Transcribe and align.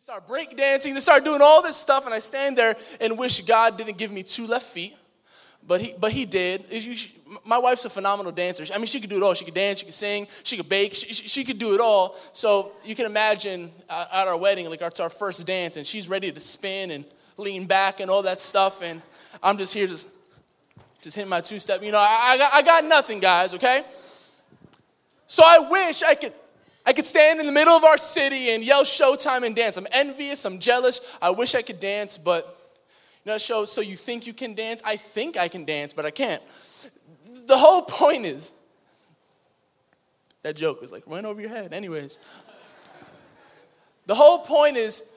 start 0.00 0.26
break 0.26 0.56
dancing, 0.56 0.94
they 0.94 1.00
start 1.00 1.26
doing 1.26 1.42
all 1.42 1.60
this 1.60 1.76
stuff, 1.76 2.06
and 2.06 2.14
I 2.14 2.20
stand 2.20 2.56
there 2.56 2.74
and 3.02 3.18
wish 3.18 3.44
God 3.44 3.76
didn't 3.76 3.98
give 3.98 4.10
me 4.10 4.22
two 4.22 4.46
left 4.46 4.64
feet. 4.64 4.96
But 5.68 5.82
he, 5.82 5.94
but 6.00 6.10
he 6.10 6.24
did. 6.24 6.64
My 7.44 7.58
wife's 7.58 7.84
a 7.84 7.90
phenomenal 7.90 8.32
dancer. 8.32 8.64
I 8.72 8.78
mean, 8.78 8.86
she 8.86 8.98
could 8.98 9.10
do 9.10 9.18
it 9.18 9.22
all. 9.22 9.34
She 9.34 9.44
could 9.44 9.52
dance, 9.52 9.80
she 9.80 9.84
could 9.84 9.92
sing, 9.92 10.26
she 10.42 10.56
could 10.56 10.70
bake, 10.70 10.94
she, 10.94 11.12
she, 11.12 11.28
she 11.28 11.44
could 11.44 11.58
do 11.58 11.74
it 11.74 11.82
all. 11.82 12.16
So 12.32 12.72
you 12.82 12.94
can 12.94 13.04
imagine 13.04 13.70
uh, 13.90 14.06
at 14.10 14.26
our 14.26 14.38
wedding, 14.38 14.70
like 14.70 14.80
it's 14.80 15.00
our 15.00 15.10
first 15.10 15.46
dance, 15.46 15.76
and 15.76 15.86
she's 15.86 16.08
ready 16.08 16.32
to 16.32 16.40
spin 16.40 16.92
and 16.92 17.04
lean 17.36 17.66
back 17.66 18.00
and 18.00 18.10
all 18.10 18.22
that 18.22 18.40
stuff. 18.40 18.82
And 18.82 19.02
I'm 19.42 19.58
just 19.58 19.74
here, 19.74 19.86
just, 19.86 20.08
just 21.02 21.14
hitting 21.14 21.28
my 21.28 21.42
two 21.42 21.58
step. 21.58 21.82
You 21.82 21.92
know, 21.92 21.98
I, 21.98 22.30
I, 22.32 22.38
got, 22.38 22.54
I 22.54 22.62
got 22.62 22.84
nothing, 22.86 23.20
guys, 23.20 23.52
okay? 23.52 23.84
So 25.26 25.42
I 25.44 25.68
wish 25.70 26.02
I 26.02 26.14
could 26.14 26.32
I 26.86 26.92
could 26.92 27.06
stand 27.06 27.40
in 27.40 27.46
the 27.46 27.52
middle 27.52 27.74
of 27.74 27.84
our 27.84 27.98
city 27.98 28.50
and 28.50 28.64
yell 28.64 28.84
showtime 28.84 29.44
and 29.44 29.54
dance. 29.54 29.76
I'm 29.76 29.86
envious, 29.92 30.44
I'm 30.44 30.58
jealous. 30.58 31.00
I 31.20 31.30
wish 31.30 31.54
I 31.54 31.62
could 31.62 31.78
dance, 31.78 32.16
but 32.16 32.56
you 33.24 33.32
know, 33.32 33.38
show 33.38 33.64
so 33.64 33.80
you 33.80 33.96
think 33.96 34.26
you 34.26 34.32
can 34.32 34.54
dance. 34.54 34.82
I 34.84 34.96
think 34.96 35.36
I 35.36 35.48
can 35.48 35.64
dance, 35.64 35.92
but 35.92 36.06
I 36.06 36.10
can't. 36.10 36.42
The 37.46 37.58
whole 37.58 37.82
point 37.82 38.24
is 38.24 38.52
that 40.42 40.56
joke 40.56 40.80
was 40.80 40.90
like 40.90 41.04
run 41.06 41.26
over 41.26 41.40
your 41.40 41.50
head. 41.50 41.72
Anyways, 41.72 42.18
the 44.06 44.14
whole 44.14 44.38
point 44.40 44.76
is 44.76 45.08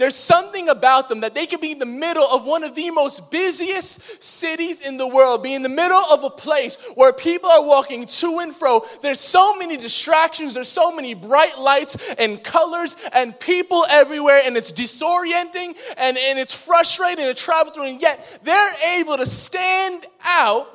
there's 0.00 0.16
something 0.16 0.70
about 0.70 1.10
them 1.10 1.20
that 1.20 1.34
they 1.34 1.44
could 1.44 1.60
be 1.60 1.72
in 1.72 1.78
the 1.78 1.84
middle 1.84 2.24
of 2.24 2.46
one 2.46 2.64
of 2.64 2.74
the 2.74 2.90
most 2.90 3.30
busiest 3.30 4.22
cities 4.22 4.80
in 4.80 4.96
the 4.96 5.06
world, 5.06 5.42
be 5.42 5.52
in 5.52 5.62
the 5.62 5.68
middle 5.68 6.02
of 6.10 6.24
a 6.24 6.30
place 6.30 6.78
where 6.94 7.12
people 7.12 7.50
are 7.50 7.66
walking 7.66 8.06
to 8.06 8.38
and 8.38 8.54
fro. 8.56 8.82
There's 9.02 9.20
so 9.20 9.56
many 9.56 9.76
distractions, 9.76 10.54
there's 10.54 10.70
so 10.70 10.90
many 10.90 11.12
bright 11.12 11.58
lights 11.58 12.14
and 12.14 12.42
colors 12.42 12.96
and 13.12 13.38
people 13.38 13.84
everywhere, 13.90 14.40
and 14.42 14.56
it's 14.56 14.72
disorienting 14.72 15.76
and, 15.98 16.16
and 16.16 16.38
it's 16.38 16.54
frustrating 16.54 17.26
to 17.26 17.34
travel 17.34 17.70
through, 17.70 17.88
and 17.90 18.00
yet 18.00 18.40
they're 18.42 19.00
able 19.00 19.18
to 19.18 19.26
stand 19.26 20.06
out 20.24 20.66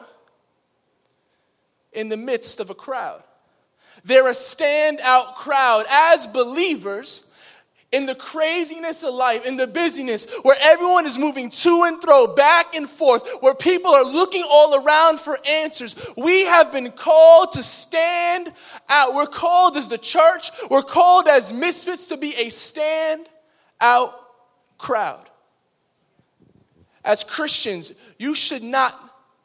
in 1.94 2.10
the 2.10 2.18
midst 2.18 2.60
of 2.60 2.70
a 2.70 2.76
crowd. 2.76 3.24
They're 4.04 4.28
a 4.28 4.34
standout 4.34 5.34
crowd. 5.34 5.86
As 5.90 6.28
believers, 6.28 7.25
in 7.96 8.06
the 8.06 8.14
craziness 8.14 9.04
of 9.04 9.14
life, 9.14 9.46
in 9.46 9.56
the 9.56 9.66
busyness, 9.66 10.28
where 10.44 10.58
everyone 10.62 11.06
is 11.06 11.18
moving 11.18 11.50
to 11.50 11.84
and 11.86 12.02
fro, 12.02 12.28
back 12.28 12.76
and 12.76 12.90
forth, 12.90 13.26
where 13.40 13.56
people 13.56 13.92
are 13.92 14.04
looking 14.04 14.44
all 14.52 14.86
around 14.86 15.18
for 15.18 15.38
answers, 15.48 15.96
we 16.18 16.44
have 16.44 16.74
been 16.74 16.92
called 16.92 17.54
to 17.54 17.64
stand 17.64 18.52
out. 18.90 19.16
We're 19.16 19.28
called 19.28 19.78
as 19.78 19.88
the 19.88 19.98
church, 19.98 20.52
we're 20.70 20.84
called 20.84 21.30
as 21.30 21.54
misfits 21.54 22.10
to 22.10 22.18
be 22.18 22.36
a 22.36 22.50
stand 22.50 23.30
out 23.80 24.14
crowd. 24.78 25.30
As 27.06 27.24
Christians, 27.24 27.94
you 28.20 28.36
should 28.36 28.64
not 28.64 28.94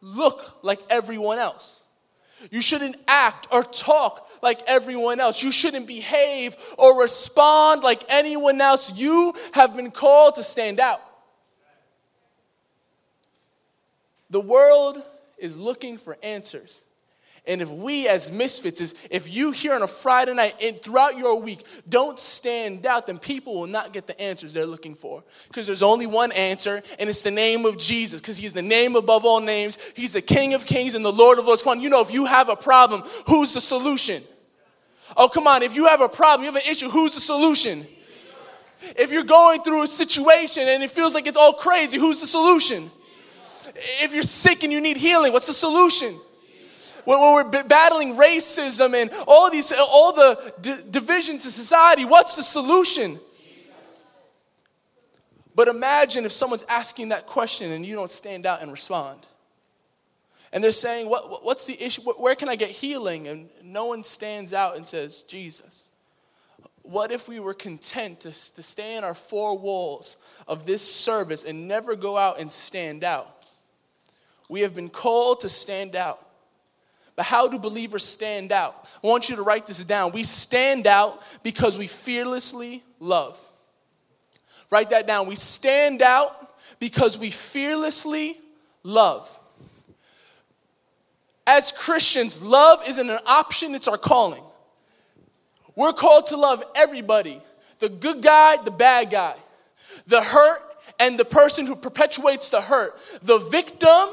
look 0.00 0.58
like 0.62 0.80
everyone 0.90 1.38
else. 1.38 1.82
You 2.50 2.62
shouldn't 2.62 2.96
act 3.06 3.46
or 3.52 3.62
talk 3.62 4.26
like 4.42 4.60
everyone 4.66 5.20
else. 5.20 5.42
You 5.42 5.52
shouldn't 5.52 5.86
behave 5.86 6.56
or 6.78 7.00
respond 7.00 7.82
like 7.82 8.02
anyone 8.08 8.60
else. 8.60 8.96
You 8.96 9.34
have 9.52 9.76
been 9.76 9.90
called 9.90 10.36
to 10.36 10.42
stand 10.42 10.80
out. 10.80 11.00
The 14.30 14.40
world 14.40 15.02
is 15.38 15.56
looking 15.56 15.98
for 15.98 16.16
answers. 16.22 16.82
And 17.46 17.62
if 17.62 17.70
we 17.70 18.06
as 18.06 18.30
misfits, 18.30 18.80
is 18.80 18.94
if 19.10 19.34
you 19.34 19.50
here 19.50 19.74
on 19.74 19.82
a 19.82 19.86
Friday 19.86 20.34
night 20.34 20.54
and 20.62 20.80
throughout 20.80 21.16
your 21.16 21.40
week 21.40 21.64
don't 21.88 22.18
stand 22.18 22.84
out, 22.86 23.06
then 23.06 23.18
people 23.18 23.58
will 23.58 23.66
not 23.66 23.92
get 23.92 24.06
the 24.06 24.20
answers 24.20 24.52
they're 24.52 24.66
looking 24.66 24.94
for. 24.94 25.24
Because 25.48 25.66
there's 25.66 25.82
only 25.82 26.06
one 26.06 26.32
answer, 26.32 26.82
and 26.98 27.08
it's 27.08 27.22
the 27.22 27.30
name 27.30 27.64
of 27.64 27.78
Jesus, 27.78 28.20
because 28.20 28.36
he's 28.36 28.52
the 28.52 28.62
name 28.62 28.94
above 28.94 29.24
all 29.24 29.40
names. 29.40 29.78
He's 29.96 30.12
the 30.12 30.22
King 30.22 30.54
of 30.54 30.66
kings 30.66 30.94
and 30.94 31.04
the 31.04 31.12
Lord 31.12 31.38
of 31.38 31.46
lords. 31.46 31.62
Come 31.62 31.78
on, 31.78 31.80
you 31.80 31.88
know, 31.88 32.02
if 32.02 32.12
you 32.12 32.26
have 32.26 32.48
a 32.48 32.56
problem, 32.56 33.02
who's 33.26 33.54
the 33.54 33.60
solution? 33.60 34.22
Oh, 35.16 35.28
come 35.28 35.46
on, 35.46 35.62
if 35.62 35.74
you 35.74 35.86
have 35.86 36.00
a 36.00 36.08
problem, 36.08 36.46
you 36.46 36.52
have 36.52 36.62
an 36.62 36.70
issue, 36.70 36.88
who's 36.88 37.14
the 37.14 37.20
solution? 37.20 37.86
If 38.96 39.10
you're 39.10 39.24
going 39.24 39.62
through 39.62 39.82
a 39.82 39.86
situation 39.86 40.68
and 40.68 40.82
it 40.82 40.90
feels 40.90 41.14
like 41.14 41.26
it's 41.26 41.36
all 41.36 41.52
crazy, 41.52 41.98
who's 41.98 42.20
the 42.20 42.26
solution? 42.26 42.90
If 44.02 44.14
you're 44.14 44.22
sick 44.22 44.62
and 44.62 44.72
you 44.72 44.80
need 44.80 44.96
healing, 44.96 45.32
what's 45.32 45.46
the 45.46 45.52
solution? 45.52 46.14
When, 47.04 47.18
we're 47.18 47.64
battling 47.64 48.16
racism 48.16 48.94
and 48.94 49.10
all 49.26 49.50
these, 49.50 49.72
all 49.72 50.12
the 50.12 50.54
d- 50.60 50.76
divisions 50.90 51.44
in 51.44 51.50
society, 51.50 52.04
what's 52.04 52.36
the 52.36 52.42
solution? 52.42 53.18
But 55.54 55.68
imagine 55.68 56.24
if 56.24 56.32
someone's 56.32 56.64
asking 56.68 57.10
that 57.10 57.26
question 57.26 57.72
and 57.72 57.84
you 57.84 57.94
don't 57.94 58.10
stand 58.10 58.46
out 58.46 58.62
and 58.62 58.70
respond. 58.70 59.26
And 60.52 60.64
they're 60.64 60.72
saying, 60.72 61.08
what, 61.08 61.44
What's 61.44 61.66
the 61.66 61.82
issue? 61.82 62.02
Where 62.02 62.34
can 62.34 62.48
I 62.48 62.56
get 62.56 62.70
healing? 62.70 63.28
And 63.28 63.48
no 63.62 63.86
one 63.86 64.02
stands 64.02 64.52
out 64.52 64.76
and 64.76 64.86
says, 64.86 65.22
Jesus. 65.22 65.90
What 66.82 67.12
if 67.12 67.28
we 67.28 67.40
were 67.40 67.54
content 67.54 68.20
to, 68.20 68.30
to 68.30 68.62
stay 68.62 68.96
in 68.96 69.04
our 69.04 69.14
four 69.14 69.58
walls 69.58 70.16
of 70.48 70.66
this 70.66 70.82
service 70.82 71.44
and 71.44 71.68
never 71.68 71.94
go 71.94 72.16
out 72.16 72.40
and 72.40 72.50
stand 72.50 73.04
out? 73.04 73.46
We 74.48 74.62
have 74.62 74.74
been 74.74 74.88
called 74.88 75.40
to 75.40 75.48
stand 75.48 75.94
out. 75.94 76.26
But 77.20 77.26
how 77.26 77.48
do 77.48 77.58
believers 77.58 78.02
stand 78.02 78.50
out? 78.50 78.72
I 79.04 79.06
want 79.06 79.28
you 79.28 79.36
to 79.36 79.42
write 79.42 79.66
this 79.66 79.84
down. 79.84 80.12
We 80.12 80.24
stand 80.24 80.86
out 80.86 81.22
because 81.42 81.76
we 81.76 81.86
fearlessly 81.86 82.82
love. 82.98 83.38
Write 84.70 84.88
that 84.88 85.06
down. 85.06 85.26
We 85.26 85.36
stand 85.36 86.00
out 86.00 86.30
because 86.78 87.18
we 87.18 87.30
fearlessly 87.30 88.38
love. 88.82 89.38
As 91.46 91.72
Christians, 91.72 92.42
love 92.42 92.88
isn't 92.88 93.10
an 93.10 93.18
option, 93.26 93.74
it's 93.74 93.86
our 93.86 93.98
calling. 93.98 94.42
We're 95.76 95.92
called 95.92 96.24
to 96.28 96.38
love 96.38 96.64
everybody 96.74 97.42
the 97.80 97.90
good 97.90 98.22
guy, 98.22 98.56
the 98.64 98.70
bad 98.70 99.10
guy, 99.10 99.36
the 100.06 100.22
hurt, 100.22 100.60
and 100.98 101.18
the 101.18 101.26
person 101.26 101.66
who 101.66 101.76
perpetuates 101.76 102.48
the 102.48 102.62
hurt, 102.62 102.92
the 103.22 103.40
victim. 103.40 104.08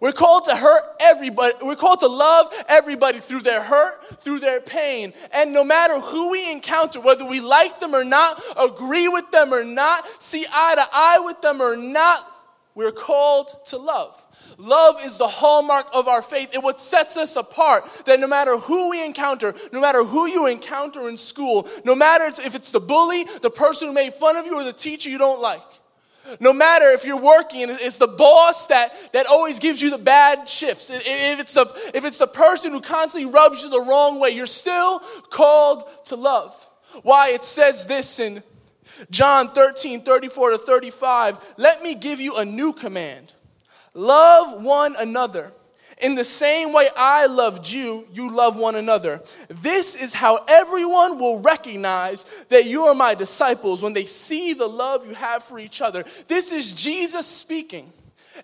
We're 0.00 0.12
called 0.12 0.44
to 0.44 0.56
hurt 0.56 0.82
everybody. 1.00 1.54
We're 1.62 1.76
called 1.76 2.00
to 2.00 2.08
love 2.08 2.52
everybody 2.68 3.20
through 3.20 3.40
their 3.40 3.62
hurt, 3.62 4.20
through 4.20 4.40
their 4.40 4.60
pain. 4.60 5.12
And 5.32 5.52
no 5.52 5.64
matter 5.64 5.98
who 5.98 6.30
we 6.30 6.50
encounter, 6.50 7.00
whether 7.00 7.24
we 7.24 7.40
like 7.40 7.80
them 7.80 7.94
or 7.94 8.04
not, 8.04 8.42
agree 8.58 9.08
with 9.08 9.30
them 9.30 9.52
or 9.52 9.64
not, 9.64 10.06
see 10.22 10.44
eye 10.52 10.74
to 10.74 10.86
eye 10.92 11.22
with 11.24 11.40
them 11.40 11.60
or 11.60 11.76
not, 11.76 12.24
we're 12.74 12.92
called 12.92 13.50
to 13.66 13.76
love. 13.76 14.24
Love 14.56 14.96
is 15.04 15.18
the 15.18 15.26
hallmark 15.26 15.86
of 15.92 16.08
our 16.08 16.22
faith. 16.22 16.54
It 16.54 16.62
what 16.62 16.80
sets 16.80 17.16
us 17.16 17.36
apart. 17.36 17.84
That 18.06 18.20
no 18.20 18.26
matter 18.26 18.56
who 18.56 18.90
we 18.90 19.04
encounter, 19.04 19.54
no 19.72 19.80
matter 19.80 20.04
who 20.04 20.26
you 20.26 20.46
encounter 20.46 21.08
in 21.08 21.16
school, 21.16 21.68
no 21.84 21.94
matter 21.94 22.24
if 22.24 22.54
it's 22.54 22.72
the 22.72 22.80
bully, 22.80 23.24
the 23.42 23.50
person 23.50 23.88
who 23.88 23.94
made 23.94 24.14
fun 24.14 24.36
of 24.36 24.46
you, 24.46 24.54
or 24.54 24.64
the 24.64 24.72
teacher 24.72 25.10
you 25.10 25.18
don't 25.18 25.40
like, 25.40 25.60
no 26.40 26.52
matter 26.52 26.86
if 26.86 27.04
you're 27.04 27.20
working 27.20 27.62
it's 27.68 27.98
the 27.98 28.06
boss 28.06 28.66
that, 28.68 28.88
that 29.12 29.26
always 29.26 29.58
gives 29.58 29.80
you 29.80 29.90
the 29.90 29.98
bad 29.98 30.48
shifts, 30.48 30.90
if 30.90 31.40
it's, 31.40 31.54
the, 31.54 31.90
if 31.94 32.04
it's 32.04 32.18
the 32.18 32.26
person 32.26 32.72
who 32.72 32.80
constantly 32.80 33.30
rubs 33.30 33.62
you 33.62 33.70
the 33.70 33.80
wrong 33.80 34.20
way, 34.20 34.30
you're 34.30 34.46
still 34.46 35.00
called 35.30 35.84
to 36.06 36.16
love. 36.16 36.68
Why? 37.02 37.30
It 37.30 37.44
says 37.44 37.86
this 37.86 38.18
in 38.18 38.42
John 39.10 39.48
13, 39.48 40.02
34 40.02 40.50
to 40.50 40.58
35. 40.58 41.54
Let 41.56 41.82
me 41.82 41.94
give 41.94 42.20
you 42.20 42.36
a 42.36 42.44
new 42.44 42.72
command 42.72 43.32
Love 43.94 44.62
one 44.62 44.94
another. 44.96 45.52
In 46.00 46.14
the 46.14 46.24
same 46.24 46.72
way 46.72 46.88
I 46.96 47.26
loved 47.26 47.68
you, 47.68 48.06
you 48.12 48.30
love 48.30 48.56
one 48.56 48.76
another. 48.76 49.20
This 49.48 50.00
is 50.00 50.14
how 50.14 50.44
everyone 50.48 51.18
will 51.18 51.40
recognize 51.40 52.24
that 52.50 52.66
you 52.66 52.84
are 52.84 52.94
my 52.94 53.14
disciples 53.14 53.82
when 53.82 53.92
they 53.92 54.04
see 54.04 54.52
the 54.52 54.66
love 54.66 55.06
you 55.06 55.14
have 55.14 55.42
for 55.42 55.58
each 55.58 55.80
other. 55.80 56.04
This 56.28 56.52
is 56.52 56.72
Jesus 56.72 57.26
speaking. 57.26 57.92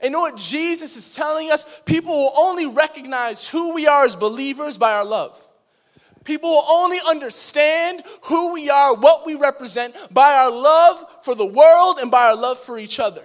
And 0.03 0.13
know 0.13 0.21
what 0.21 0.37
Jesus 0.37 0.97
is 0.97 1.15
telling 1.15 1.53
us? 1.53 1.81
People 1.87 2.13
will 2.13 2.33
only 2.37 2.67
recognize 2.67 3.49
who 3.49 3.73
we 3.75 3.87
are 3.87 4.05
as 4.05 4.17
believers 4.17 4.77
by 4.77 4.93
our 4.93 5.05
love. 5.05 5.41
People 6.25 6.51
will 6.51 6.65
only 6.69 6.99
understand 7.09 8.03
who 8.25 8.55
we 8.55 8.71
are, 8.71 8.95
what 8.97 9.27
we 9.27 9.35
represent, 9.35 9.95
by 10.11 10.33
our 10.33 10.51
love 10.51 11.05
for 11.23 11.35
the 11.35 11.47
world 11.47 11.99
and 11.99 12.11
by 12.11 12.25
our 12.25 12.37
love 12.37 12.59
for 12.59 12.79
each 12.79 12.99
other. 12.99 13.23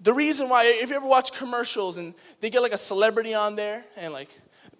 The 0.00 0.12
reason 0.12 0.48
why, 0.48 0.64
if 0.64 0.90
you 0.90 0.96
ever 0.96 1.06
watch 1.06 1.32
commercials 1.32 1.96
and 1.96 2.14
they 2.40 2.50
get 2.50 2.62
like 2.62 2.72
a 2.72 2.78
celebrity 2.78 3.34
on 3.34 3.56
there 3.56 3.84
and 3.96 4.12
like 4.12 4.30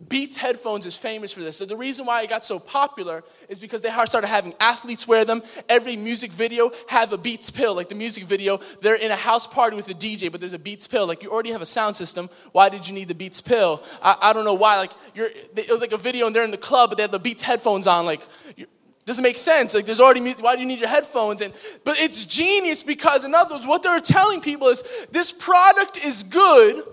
Beats 0.07 0.37
headphones 0.37 0.87
is 0.87 0.97
famous 0.97 1.33
for 1.33 1.41
this. 1.41 1.57
So 1.57 1.65
the 1.65 1.77
reason 1.77 2.07
why 2.07 2.23
it 2.23 2.31
got 2.31 2.45
so 2.45 2.61
popular 2.61 3.25
is 3.49 3.59
because 3.59 3.81
they 3.81 3.91
started 4.05 4.29
having 4.29 4.55
athletes 4.61 5.09
wear 5.09 5.25
them. 5.25 5.43
Every 5.69 5.97
music 5.97 6.31
video 6.31 6.71
have 6.89 7.13
a 7.13 7.19
Beats 7.19 7.51
pill. 7.51 7.75
Like 7.75 7.89
the 7.89 7.97
music 7.97 8.23
video, 8.23 8.59
they're 8.81 8.95
in 8.95 9.11
a 9.11 9.17
house 9.17 9.45
party 9.45 9.75
with 9.75 9.89
a 9.89 9.95
DJ, 9.95 10.31
but 10.31 10.39
there's 10.39 10.53
a 10.53 10.59
Beats 10.59 10.87
pill. 10.87 11.09
Like 11.09 11.21
you 11.25 11.33
already 11.33 11.51
have 11.51 11.63
a 11.63 11.67
sound 11.67 11.97
system. 11.97 12.31
Why 12.53 12.69
did 12.69 12.87
you 12.87 12.95
need 12.95 13.09
the 13.09 13.15
Beats 13.15 13.41
pill? 13.41 13.83
I, 14.01 14.17
I 14.23 14.33
don't 14.33 14.45
know 14.45 14.55
why. 14.55 14.79
Like 14.79 14.93
you're, 15.17 15.31
it 15.57 15.69
was 15.69 15.81
like 15.81 15.93
a 15.93 15.99
video 15.99 16.29
and 16.29 16.37
they're 16.37 16.45
in 16.45 16.53
the 16.53 16.57
club, 16.57 16.91
but 16.91 16.97
they 16.97 17.03
have 17.03 17.11
the 17.11 17.19
Beats 17.19 17.43
headphones 17.43 17.89
on. 17.89 18.07
Like 18.07 18.23
doesn't 19.09 19.23
make 19.23 19.39
sense. 19.39 19.75
Like 19.75 19.87
there's 19.87 20.01
already 20.01 20.21
music. 20.21 20.45
Why 20.45 20.55
do 20.55 20.61
you 20.61 20.69
need 20.69 20.81
your 20.81 20.89
headphones? 20.89 21.41
And 21.41 21.53
but 21.83 21.99
it's 21.99 22.27
genius 22.27 22.83
because 22.83 23.25
in 23.25 23.35
other 23.35 23.55
words, 23.55 23.67
what 23.67 23.83
they're 23.83 24.01
telling 24.01 24.41
people 24.41 24.69
is 24.69 25.07
this 25.11 25.33
product 25.33 25.97
is 26.05 26.23
good 26.23 26.85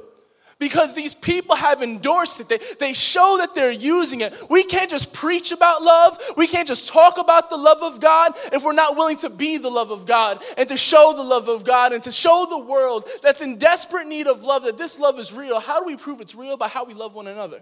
because 0.57 0.95
these 0.95 1.13
people 1.13 1.56
have 1.57 1.81
endorsed 1.81 2.39
it. 2.39 2.47
They, 2.47 2.59
they 2.79 2.94
show 2.94 3.35
that 3.39 3.53
they're 3.53 3.69
using 3.69 4.21
it. 4.21 4.33
We 4.50 4.63
can't 4.63 4.89
just 4.89 5.13
preach 5.13 5.51
about 5.51 5.81
love. 5.81 6.17
We 6.38 6.47
can't 6.47 6.67
just 6.67 6.88
talk 6.88 7.17
about 7.17 7.50
the 7.50 7.57
love 7.57 7.83
of 7.83 8.00
God 8.00 8.31
if 8.53 8.63
we're 8.63 8.71
not 8.71 8.95
willing 8.95 9.17
to 9.17 9.29
be 9.29 9.57
the 9.57 9.69
love 9.69 9.91
of 9.91 10.06
God 10.06 10.41
and 10.57 10.69
to 10.69 10.77
show 10.77 11.13
the 11.15 11.23
love 11.23 11.50
of 11.50 11.65
God 11.65 11.91
and 11.91 12.01
to 12.06 12.12
show 12.13 12.47
the 12.50 12.59
world 12.59 13.09
that's 13.21 13.41
in 13.41 13.57
desperate 13.57 14.07
need 14.07 14.27
of 14.27 14.41
love 14.41 14.63
that 14.63 14.77
this 14.77 14.97
love 15.00 15.19
is 15.19 15.33
real. 15.33 15.59
How 15.59 15.81
do 15.81 15.85
we 15.85 15.97
prove 15.97 16.21
it's 16.21 16.33
real? 16.33 16.56
By 16.56 16.69
how 16.69 16.85
we 16.85 16.94
love 16.94 17.13
one 17.13 17.27
another. 17.27 17.62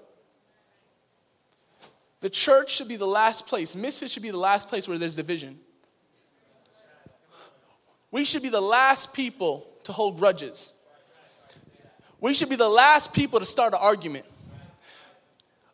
The 2.24 2.30
church 2.30 2.74
should 2.74 2.88
be 2.88 2.96
the 2.96 3.06
last 3.06 3.48
place, 3.48 3.76
Misfit 3.76 4.10
should 4.10 4.24
be 4.24 4.32
the 4.32 4.38
last 4.38 4.70
place 4.70 4.88
where 4.88 4.98
there's 4.98 5.18
division. 5.18 5.60
We 8.12 8.24
should 8.24 8.42
be 8.42 8.48
the 8.48 8.62
last 8.62 9.14
people 9.14 9.68
to 9.84 9.92
hold 9.92 10.18
grudges. 10.18 10.72
We 12.22 12.34
should 12.34 12.48
be 12.48 12.56
the 12.56 12.70
last 12.70 13.14
people 13.14 13.42
to 13.42 13.46
start 13.46 13.74
an 13.74 13.80
argument. 13.82 14.24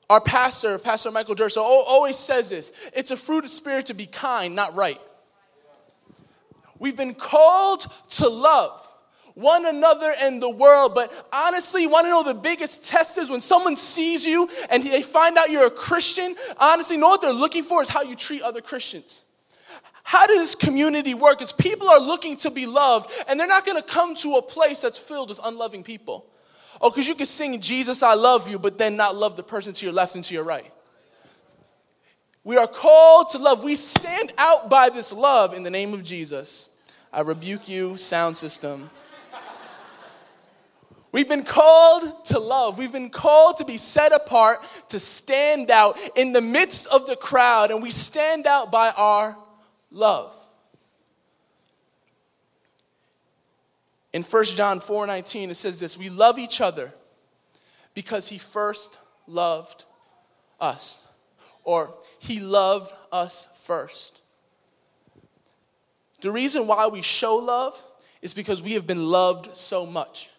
Our 0.10 0.20
pastor, 0.20 0.80
Pastor 0.80 1.12
Michael 1.12 1.36
Durso, 1.36 1.62
always 1.62 2.18
says 2.18 2.50
this 2.50 2.72
it's 2.96 3.12
a 3.12 3.18
fruit 3.18 3.44
of 3.44 3.52
spirit 3.52 3.86
to 3.86 3.94
be 3.94 4.08
kind, 4.08 4.56
not 4.56 4.74
right. 4.74 5.00
We've 6.80 6.98
been 6.98 7.14
called 7.14 7.86
to 8.10 8.28
love 8.28 8.89
one 9.40 9.66
another 9.66 10.14
and 10.22 10.42
the 10.42 10.50
world. 10.50 10.94
But 10.94 11.12
honestly, 11.32 11.84
you 11.84 11.90
want 11.90 12.06
to 12.06 12.10
know 12.10 12.24
the 12.24 12.34
biggest 12.34 12.90
test 12.90 13.18
is 13.18 13.30
when 13.30 13.42
someone 13.42 13.76
sees 13.78 14.26
you 14.26 14.50
and 14.70 14.84
they 14.84 15.02
find 15.02 15.38
out 15.38 15.50
you're 15.50 15.68
a 15.68 15.72
Christian. 15.72 16.36
Honestly, 16.58 16.98
know 16.98 17.10
what 17.10 17.22
they're 17.22 17.32
looking 17.32 17.64
for 17.64 17.82
is 17.82 17.90
how 17.90 18.02
you 18.02 18.16
treat 18.16 18.42
other 18.42 18.62
Christians. 18.62 19.22
How 20.04 20.26
does 20.26 20.40
this 20.40 20.56
community 20.56 21.14
work? 21.14 21.38
Because 21.38 21.52
people 21.52 21.88
are 21.88 22.00
looking 22.00 22.36
to 22.38 22.50
be 22.50 22.66
loved, 22.66 23.12
and 23.28 23.40
they're 23.40 23.48
not 23.48 23.64
going 23.66 23.80
to 23.80 23.88
come 23.88 24.16
to 24.16 24.38
a 24.38 24.42
place 24.42 24.82
that's 24.82 24.98
filled 24.98 25.30
with 25.30 25.40
unloving 25.44 25.84
people. 25.84 26.26
Oh, 26.82 26.90
because 26.90 27.08
you 27.08 27.14
can 27.14 27.28
sing 27.28 27.60
Jesus, 27.62 28.02
I 28.02 28.16
love 28.16 28.50
you, 28.50 28.58
but 28.58 28.78
then 28.78 28.96
not 28.96 29.16
love 29.16 29.36
the 29.36 29.44
person 29.44 29.72
to 29.74 29.86
your 29.86 29.94
left 29.94 30.16
and 30.16 30.24
to 30.24 30.34
your 30.34 30.44
right. 30.44 30.72
We 32.44 32.58
are 32.58 32.66
called 32.66 33.30
to 33.30 33.38
love. 33.38 33.64
We 33.64 33.76
stand 33.76 34.34
out 34.38 34.70
by 34.70 34.90
this 34.90 35.14
love 35.14 35.54
in 35.54 35.62
the 35.62 35.70
name 35.70 35.94
of 35.94 36.04
Jesus. 36.04 36.70
I 37.14 37.22
rebuke 37.22 37.70
you, 37.70 37.96
sound 37.96 38.36
system. 38.36 38.90
We've 41.12 41.28
been 41.28 41.44
called 41.44 42.26
to 42.26 42.40
love. 42.40 42.78
We've 42.78 42.92
been 42.92 43.10
called 43.10 43.58
to 43.58 43.66
be 43.66 43.78
set 43.78 44.12
apart, 44.12 44.60
to 44.90 45.00
stand 45.00 45.72
out 45.72 45.98
in 46.16 46.34
the 46.34 46.42
midst 46.42 46.88
of 46.88 47.08
the 47.08 47.16
crowd, 47.16 47.72
and 47.72 47.82
we 47.82 47.92
stand 47.92 48.46
out 48.46 48.72
by 48.72 48.92
our 48.96 49.36
love. 49.92 50.36
In 54.14 54.24
1 54.24 54.46
John 54.46 54.80
4 54.80 55.08
19, 55.08 55.50
it 55.50 55.56
says 55.56 55.80
this 55.80 55.98
We 55.98 56.10
love 56.10 56.38
each 56.38 56.62
other 56.62 56.94
because 57.94 58.28
he 58.28 58.38
first 58.38 59.00
loved 59.26 59.86
us, 60.60 61.08
or 61.64 61.94
he 62.20 62.40
loved 62.40 62.92
us 63.12 63.48
first. 63.62 64.22
The 66.22 66.32
reason 66.32 66.68
why 66.68 66.88
we 66.88 67.02
show 67.02 67.36
love 67.36 67.82
is 68.22 68.34
because 68.34 68.62
we 68.62 68.74
have 68.74 68.86
been 68.86 69.06
loved 69.06 69.56
so 69.56 69.86
much. 69.86 70.30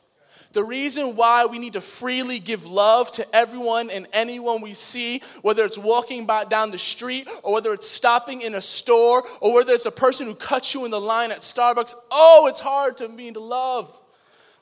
The 0.53 0.65
reason 0.65 1.15
why 1.15 1.47
we 1.47 1.61
need 1.61 1.75
to 1.75 1.81
freely 1.81 2.41
give 2.41 2.67
love 2.67 3.13
to 3.13 3.35
everyone 3.35 3.89
and 3.89 4.09
anyone 4.13 4.61
we 4.61 4.75
see, 4.75 5.23
whether 5.43 5.65
it's 5.65 5.79
walking 5.79 6.27
by 6.27 6.45
down 6.45 6.73
the 6.73 6.79
street 6.79 7.29
or 7.45 7.53
whether 7.55 7.73
it's 7.73 7.89
stopping 7.89 8.41
in 8.43 8.57
a 8.57 8.61
store 8.61 9.23
or 9.41 9.55
whether 9.55 9.73
it's 9.73 9.87
a 9.87 9.93
person 9.93 10.27
who 10.27 10.35
cuts 10.35 10.75
you 10.75 10.85
in 10.85 10.91
the 10.91 11.01
line 11.01 11.31
at 11.31 11.41
Starbucks. 11.41 11.95
Oh, 12.11 12.47
it's 12.49 12.59
hard 12.59 12.97
to 12.97 13.09
me 13.09 13.31
to 13.31 13.39
love 13.39 14.01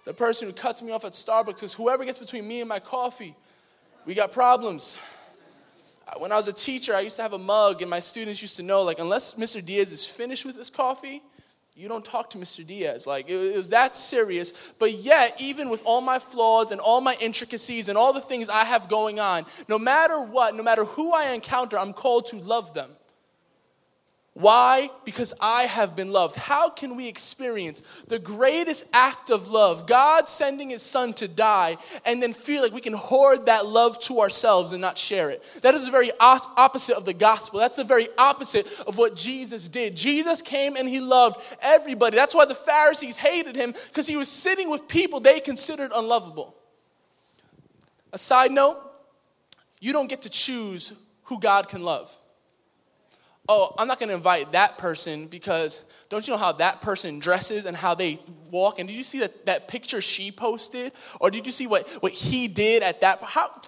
the 0.04 0.12
person 0.12 0.46
who 0.46 0.54
cuts 0.54 0.82
me 0.82 0.92
off 0.92 1.06
at 1.06 1.12
Starbucks 1.12 1.46
because 1.46 1.72
whoever 1.72 2.04
gets 2.04 2.18
between 2.18 2.46
me 2.46 2.60
and 2.60 2.68
my 2.68 2.80
coffee, 2.80 3.34
we 4.04 4.14
got 4.14 4.32
problems. 4.32 4.98
When 6.18 6.32
I 6.32 6.36
was 6.36 6.48
a 6.48 6.52
teacher, 6.52 6.94
I 6.94 7.00
used 7.00 7.16
to 7.16 7.22
have 7.22 7.34
a 7.34 7.38
mug, 7.38 7.82
and 7.82 7.90
my 7.90 8.00
students 8.00 8.40
used 8.40 8.56
to 8.56 8.62
know, 8.62 8.82
like, 8.82 8.98
unless 8.98 9.34
Mr. 9.34 9.64
Diaz 9.64 9.92
is 9.92 10.06
finished 10.06 10.46
with 10.46 10.56
his 10.56 10.70
coffee, 10.70 11.22
you 11.78 11.88
don't 11.88 12.04
talk 12.04 12.30
to 12.30 12.38
Mr. 12.38 12.66
Diaz. 12.66 13.06
Like, 13.06 13.30
it, 13.30 13.56
was 13.56 13.70
that 13.70 13.96
serious. 13.96 14.72
But 14.80 14.94
yet, 14.94 15.40
even 15.40 15.70
with 15.70 15.80
all 15.84 16.00
my 16.00 16.18
flaws 16.18 16.72
and 16.72 16.80
all 16.80 17.00
my 17.00 17.16
intricacies 17.20 17.88
and 17.88 17.96
all 17.96 18.12
the 18.12 18.20
things 18.20 18.48
I 18.48 18.64
have 18.64 18.88
going 18.88 19.20
on, 19.20 19.46
no 19.68 19.78
matter 19.78 20.20
what, 20.20 20.56
no 20.56 20.64
matter 20.64 20.84
who 20.84 21.14
I 21.14 21.30
encounter, 21.34 21.78
I'm 21.78 21.92
called 21.92 22.26
to 22.26 22.36
love 22.36 22.74
them. 22.74 22.90
Why? 24.38 24.88
Because 25.04 25.34
I 25.40 25.64
have 25.64 25.96
been 25.96 26.12
loved. 26.12 26.36
How 26.36 26.70
can 26.70 26.94
we 26.94 27.08
experience 27.08 27.82
the 28.06 28.20
greatest 28.20 28.84
act 28.92 29.30
of 29.30 29.50
love, 29.50 29.88
God 29.88 30.28
sending 30.28 30.70
his 30.70 30.80
son 30.80 31.12
to 31.14 31.26
die, 31.26 31.76
and 32.04 32.22
then 32.22 32.32
feel 32.32 32.62
like 32.62 32.72
we 32.72 32.80
can 32.80 32.92
hoard 32.92 33.46
that 33.46 33.66
love 33.66 33.98
to 34.02 34.20
ourselves 34.20 34.72
and 34.72 34.80
not 34.80 34.96
share 34.96 35.28
it? 35.30 35.42
That 35.62 35.74
is 35.74 35.86
the 35.86 35.90
very 35.90 36.12
opposite 36.20 36.96
of 36.96 37.04
the 37.04 37.14
gospel. 37.14 37.58
That's 37.58 37.78
the 37.78 37.82
very 37.82 38.06
opposite 38.16 38.66
of 38.86 38.96
what 38.96 39.16
Jesus 39.16 39.66
did. 39.66 39.96
Jesus 39.96 40.40
came 40.40 40.76
and 40.76 40.88
he 40.88 41.00
loved 41.00 41.40
everybody. 41.60 42.14
That's 42.16 42.32
why 42.32 42.44
the 42.44 42.54
Pharisees 42.54 43.16
hated 43.16 43.56
him, 43.56 43.74
because 43.88 44.06
he 44.06 44.16
was 44.16 44.28
sitting 44.28 44.70
with 44.70 44.86
people 44.86 45.18
they 45.18 45.40
considered 45.40 45.90
unlovable. 45.92 46.54
A 48.12 48.18
side 48.18 48.52
note 48.52 48.78
you 49.80 49.92
don't 49.92 50.08
get 50.08 50.22
to 50.22 50.30
choose 50.30 50.92
who 51.24 51.40
God 51.40 51.68
can 51.68 51.82
love 51.82 52.16
oh, 53.48 53.74
I'm 53.78 53.88
not 53.88 53.98
going 53.98 54.10
to 54.10 54.14
invite 54.14 54.52
that 54.52 54.78
person 54.78 55.26
because 55.26 55.82
don't 56.10 56.26
you 56.26 56.32
know 56.32 56.38
how 56.38 56.52
that 56.52 56.80
person 56.80 57.18
dresses 57.18 57.64
and 57.64 57.76
how 57.76 57.94
they 57.94 58.20
walk? 58.50 58.78
And 58.78 58.88
did 58.88 58.94
you 58.94 59.02
see 59.02 59.20
that, 59.20 59.46
that 59.46 59.68
picture 59.68 60.00
she 60.00 60.30
posted? 60.30 60.92
Or 61.20 61.30
did 61.30 61.46
you 61.46 61.52
see 61.52 61.66
what, 61.66 61.88
what 62.00 62.12
he 62.12 62.48
did 62.48 62.82
at 62.82 63.00
that? 63.00 63.20
How, 63.22 63.60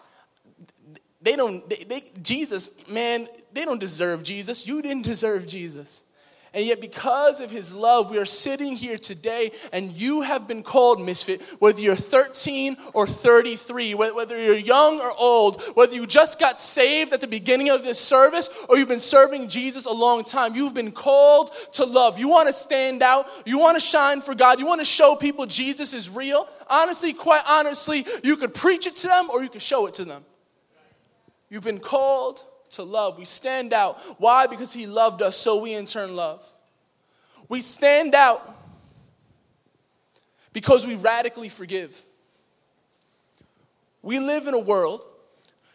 they 1.23 1.37
don't, 1.37 1.69
they, 1.69 1.85
they, 1.85 2.03
Jesus, 2.23 2.89
man, 2.89 3.29
they 3.53 3.65
don't 3.65 3.81
deserve 3.81 4.23
Jesus. 4.23 4.67
You 4.67 4.81
didn't 4.83 5.03
deserve 5.03 5.47
Jesus. 5.47 6.03
And 6.53 6.67
yet, 6.67 6.81
because 6.81 7.39
of 7.39 7.51
his 7.51 7.73
love, 7.73 8.11
we 8.11 8.19
are 8.19 8.27
sitting 8.27 8.75
here 8.75 8.99
today, 8.99 9.53
and 9.73 9.95
you 9.95 10.23
have 10.23 10.49
been 10.49 10.65
called 10.65 11.01
misfit, 11.01 11.43
whether 11.61 11.81
you're 11.81 11.95
13 11.95 12.77
or 12.93 13.07
33, 13.07 13.95
whether 13.95 14.41
you're 14.41 14.57
young 14.57 15.01
or 15.01 15.13
old, 15.17 15.63
whether 15.75 15.95
you 15.95 16.07
just 16.07 16.41
got 16.41 16.61
saved 16.61 17.13
at 17.13 17.21
the 17.21 17.29
beginning 17.29 17.71
of 17.71 17.85
this 17.85 18.01
service 18.01 18.51
or 18.69 18.77
you've 18.77 18.89
been 18.89 18.99
serving 18.99 19.49
Jesus 19.49 19.87
a 19.87 19.93
long 19.93 20.25
time. 20.25 20.55
You've 20.55 20.75
been 20.75 20.93
called 20.93 21.53
to 21.75 21.85
love. 21.85 22.19
You 22.19 22.29
want 22.29 22.49
to 22.49 22.53
stand 22.53 23.03
out, 23.03 23.29
you 23.47 23.59
want 23.59 23.77
to 23.77 23.81
shine 23.81 24.21
for 24.21 24.35
God, 24.35 24.59
you 24.59 24.67
want 24.67 24.81
to 24.81 24.85
show 24.85 25.17
people 25.17 25.47
Jesus 25.47 25.93
is 25.93 26.11
real. 26.11 26.49
Honestly, 26.69 27.13
quite 27.13 27.43
honestly, 27.49 28.05
you 28.23 28.37
could 28.37 28.55
preach 28.55 28.87
it 28.87 28.97
to 28.97 29.07
them 29.07 29.29
or 29.31 29.43
you 29.43 29.49
could 29.49 29.63
show 29.63 29.87
it 29.87 29.95
to 29.95 30.05
them. 30.05 30.25
You've 31.49 31.65
been 31.65 31.81
called 31.81 32.45
to 32.71 32.83
love. 32.83 33.19
We 33.19 33.25
stand 33.25 33.73
out. 33.73 34.01
Why? 34.19 34.47
Because 34.47 34.73
He 34.73 34.87
loved 34.87 35.23
us, 35.23 35.37
so 35.37 35.61
we 35.61 35.75
in 35.75 35.87
turn 35.87 36.17
love. 36.17 36.47
We 37.49 37.61
stand 37.61 38.15
out 38.15 38.41
because 40.53 40.87
we 40.87 40.97
radically 40.97 41.49
forgive. 41.49 42.01
We 44.03 44.19
live 44.19 44.47
in 44.47 44.55
a 44.55 44.59
world 44.59 45.03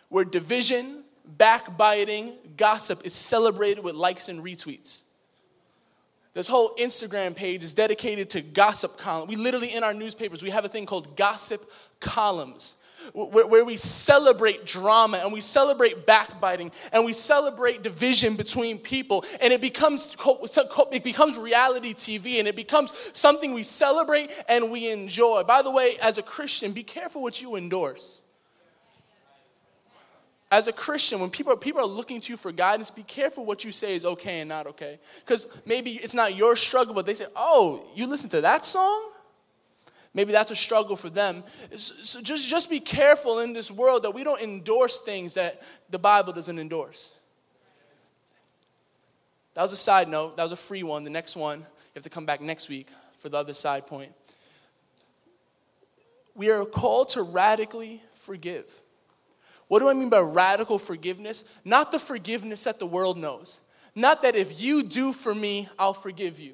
where 0.09 0.25
division, 0.25 1.03
backbiting, 1.37 2.33
gossip 2.57 3.05
is 3.05 3.13
celebrated 3.13 3.83
with 3.83 3.95
likes 3.95 4.29
and 4.29 4.43
retweets. 4.43 5.03
This 6.33 6.47
whole 6.47 6.75
Instagram 6.75 7.35
page 7.35 7.63
is 7.63 7.73
dedicated 7.73 8.29
to 8.31 8.41
gossip 8.41 8.97
column. 8.97 9.27
We 9.27 9.35
literally 9.35 9.73
in 9.73 9.83
our 9.83 9.93
newspapers 9.93 10.43
we 10.43 10.49
have 10.49 10.65
a 10.65 10.69
thing 10.69 10.85
called 10.85 11.15
gossip 11.15 11.69
columns 11.99 12.75
where, 13.13 13.65
we 13.65 13.75
celebrate 13.75 14.65
drama 14.65 15.17
and 15.17 15.33
we 15.33 15.41
celebrate 15.41 16.05
backbiting 16.05 16.71
and 16.93 17.03
we 17.03 17.13
celebrate 17.13 17.81
division 17.81 18.35
between 18.35 18.77
people 18.77 19.23
and 19.41 19.51
it 19.51 19.61
becomes 19.61 20.15
it 20.91 21.03
becomes 21.03 21.37
reality 21.37 21.93
TV 21.93 22.39
and 22.39 22.47
it 22.47 22.55
becomes 22.55 22.93
something 23.13 23.53
we 23.53 23.63
celebrate 23.63 24.29
and 24.47 24.71
we 24.71 24.91
enjoy. 24.91 25.43
By 25.43 25.61
the 25.61 25.71
way, 25.71 25.93
as 26.01 26.17
a 26.17 26.23
Christian, 26.23 26.71
be 26.71 26.83
careful 26.83 27.21
what 27.21 27.41
you 27.41 27.55
endorse. 27.55 28.21
As 30.51 30.67
a 30.67 30.73
Christian, 30.73 31.19
when 31.19 31.31
people 31.31 31.53
are, 31.53 31.57
people 31.57 31.81
are 31.81 31.87
looking 31.87 32.21
to 32.21 32.31
you 32.31 32.37
for 32.37 32.51
guidance, 32.51 32.91
be 32.91 33.03
careful 33.03 33.45
what 33.45 33.63
you 33.63 33.71
say 33.71 33.95
is 33.95 34.05
okay 34.05 34.41
and 34.41 34.49
not 34.49 34.67
okay. 34.67 34.99
Because 35.19 35.47
maybe 35.65 35.91
it's 35.93 36.13
not 36.13 36.35
your 36.35 36.55
struggle, 36.55 36.93
but 36.93 37.05
they 37.05 37.15
say, 37.15 37.25
oh, 37.35 37.83
you 37.95 38.05
listen 38.05 38.29
to 38.29 38.41
that 38.41 38.63
song? 38.63 39.11
Maybe 40.15 40.31
that's 40.31 40.49
a 40.49 40.55
struggle 40.55 40.95
for 40.95 41.09
them. 41.09 41.43
So 41.77 42.21
just, 42.21 42.47
just 42.47 42.69
be 42.69 42.79
careful 42.79 43.39
in 43.39 43.51
this 43.51 43.69
world 43.69 44.03
that 44.03 44.11
we 44.11 44.23
don't 44.23 44.41
endorse 44.41 45.01
things 45.01 45.33
that 45.33 45.61
the 45.89 45.99
Bible 45.99 46.31
doesn't 46.31 46.57
endorse. 46.57 47.11
That 49.55 49.61
was 49.61 49.73
a 49.73 49.77
side 49.77 50.07
note. 50.07 50.37
That 50.37 50.43
was 50.43 50.53
a 50.53 50.57
free 50.57 50.83
one. 50.83 51.03
The 51.03 51.09
next 51.09 51.35
one, 51.35 51.59
you 51.59 51.65
have 51.95 52.03
to 52.03 52.09
come 52.09 52.25
back 52.25 52.39
next 52.39 52.69
week 52.69 52.87
for 53.19 53.27
the 53.27 53.37
other 53.37 53.53
side 53.53 53.87
point. 53.87 54.13
We 56.33 56.49
are 56.49 56.63
called 56.63 57.09
to 57.09 57.21
radically 57.21 58.01
forgive. 58.13 58.81
What 59.67 59.79
do 59.79 59.89
I 59.89 59.93
mean 59.93 60.09
by 60.09 60.19
radical 60.19 60.79
forgiveness? 60.79 61.49
Not 61.65 61.91
the 61.91 61.99
forgiveness 61.99 62.63
that 62.63 62.79
the 62.79 62.85
world 62.85 63.17
knows. 63.17 63.59
Not 63.95 64.21
that 64.21 64.35
if 64.35 64.61
you 64.61 64.83
do 64.83 65.11
for 65.11 65.35
me, 65.35 65.67
I'll 65.77 65.93
forgive 65.93 66.39
you. 66.39 66.53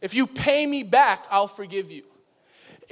If 0.00 0.14
you 0.14 0.26
pay 0.26 0.66
me 0.66 0.82
back, 0.82 1.26
I'll 1.30 1.48
forgive 1.48 1.92
you. 1.92 2.04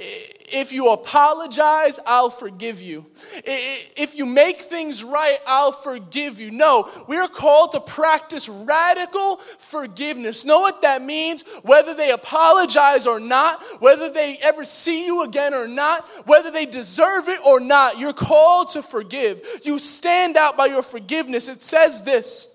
If 0.01 0.71
you 0.71 0.91
apologize, 0.91 1.99
I'll 2.07 2.29
forgive 2.29 2.81
you. 2.81 3.05
If 3.43 4.15
you 4.15 4.25
make 4.25 4.61
things 4.61 5.03
right, 5.03 5.37
I'll 5.45 5.73
forgive 5.73 6.39
you. 6.39 6.51
No, 6.51 6.89
we're 7.07 7.27
called 7.27 7.73
to 7.73 7.81
practice 7.81 8.47
radical 8.47 9.37
forgiveness. 9.37 10.45
Know 10.45 10.61
what 10.61 10.81
that 10.83 11.01
means? 11.01 11.43
Whether 11.63 11.95
they 11.95 12.11
apologize 12.11 13.07
or 13.07 13.19
not, 13.19 13.61
whether 13.79 14.09
they 14.09 14.37
ever 14.41 14.63
see 14.63 15.05
you 15.05 15.23
again 15.23 15.53
or 15.53 15.67
not, 15.67 16.07
whether 16.25 16.49
they 16.49 16.65
deserve 16.65 17.27
it 17.27 17.39
or 17.45 17.59
not, 17.59 17.99
you're 17.99 18.13
called 18.13 18.69
to 18.69 18.81
forgive. 18.81 19.45
You 19.63 19.79
stand 19.79 20.37
out 20.37 20.55
by 20.55 20.67
your 20.67 20.83
forgiveness. 20.83 21.49
It 21.49 21.61
says 21.61 22.03
this 22.03 22.47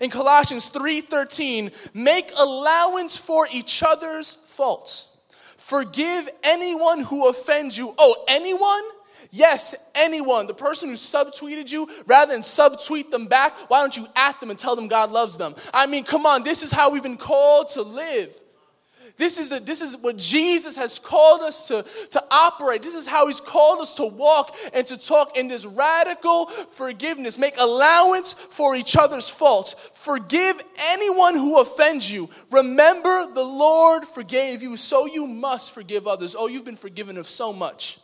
in 0.00 0.10
Colossians 0.10 0.68
3:13, 0.68 1.72
make 1.94 2.30
allowance 2.36 3.16
for 3.16 3.48
each 3.50 3.82
other's 3.82 4.34
faults 4.34 5.08
Forgive 5.64 6.28
anyone 6.42 7.00
who 7.00 7.26
offends 7.26 7.78
you. 7.78 7.94
Oh, 7.96 8.24
anyone? 8.28 8.82
Yes, 9.30 9.74
anyone. 9.94 10.46
The 10.46 10.52
person 10.52 10.90
who 10.90 10.94
subtweeted 10.94 11.72
you, 11.72 11.88
rather 12.06 12.32
than 12.34 12.42
subtweet 12.42 13.10
them 13.10 13.28
back, 13.28 13.54
why 13.70 13.80
don't 13.80 13.96
you 13.96 14.06
at 14.14 14.38
them 14.40 14.50
and 14.50 14.58
tell 14.58 14.76
them 14.76 14.88
God 14.88 15.10
loves 15.10 15.38
them? 15.38 15.54
I 15.72 15.86
mean, 15.86 16.04
come 16.04 16.26
on, 16.26 16.42
this 16.42 16.62
is 16.62 16.70
how 16.70 16.90
we've 16.90 17.02
been 17.02 17.16
called 17.16 17.70
to 17.70 17.80
live. 17.82 18.38
This 19.16 19.38
is, 19.38 19.48
the, 19.48 19.60
this 19.60 19.80
is 19.80 19.96
what 19.96 20.16
Jesus 20.16 20.74
has 20.74 20.98
called 20.98 21.42
us 21.42 21.68
to, 21.68 21.84
to 22.10 22.24
operate. 22.32 22.82
This 22.82 22.96
is 22.96 23.06
how 23.06 23.28
He's 23.28 23.40
called 23.40 23.80
us 23.80 23.94
to 23.94 24.04
walk 24.04 24.56
and 24.72 24.84
to 24.88 24.96
talk 24.96 25.36
in 25.36 25.46
this 25.46 25.64
radical 25.64 26.46
forgiveness. 26.46 27.38
Make 27.38 27.56
allowance 27.58 28.32
for 28.32 28.74
each 28.74 28.96
other's 28.96 29.28
faults. 29.28 29.74
Forgive 29.94 30.60
anyone 30.90 31.36
who 31.36 31.60
offends 31.60 32.10
you. 32.10 32.28
Remember, 32.50 33.32
the 33.32 33.44
Lord 33.44 34.04
forgave 34.04 34.62
you, 34.62 34.76
so 34.76 35.06
you 35.06 35.28
must 35.28 35.72
forgive 35.72 36.08
others. 36.08 36.34
Oh, 36.36 36.48
you've 36.48 36.64
been 36.64 36.74
forgiven 36.74 37.16
of 37.16 37.28
so 37.28 37.52
much. 37.52 38.00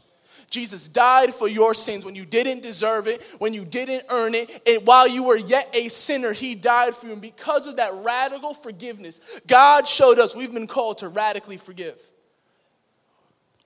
Jesus 0.51 0.89
died 0.89 1.33
for 1.33 1.49
your 1.49 1.75
sins 1.75 2.05
when 2.05 2.17
you 2.17 2.27
didn't 2.27 2.63
deserve 2.63 3.07
it, 3.07 3.23
when 3.39 3.55
you 3.55 3.65
didn't 3.65 4.03
earn 4.11 4.35
it, 4.35 4.63
and 4.67 4.85
while 4.85 5.09
you 5.09 5.23
were 5.23 5.37
yet 5.37 5.71
a 5.73 5.89
sinner, 5.89 6.33
He 6.33 6.57
died 6.57 6.95
for 6.97 7.07
you. 7.07 7.13
And 7.13 7.23
because 7.23 7.69
of 7.69 7.77
that 7.77 7.93
radical 7.95 8.53
forgiveness, 8.53 9.21
God 9.47 9.87
showed 9.87 10.19
us 10.19 10.35
we've 10.35 10.53
been 10.53 10.67
called 10.67 10.99
to 10.99 11.09
radically 11.09 11.57
forgive. 11.57 12.03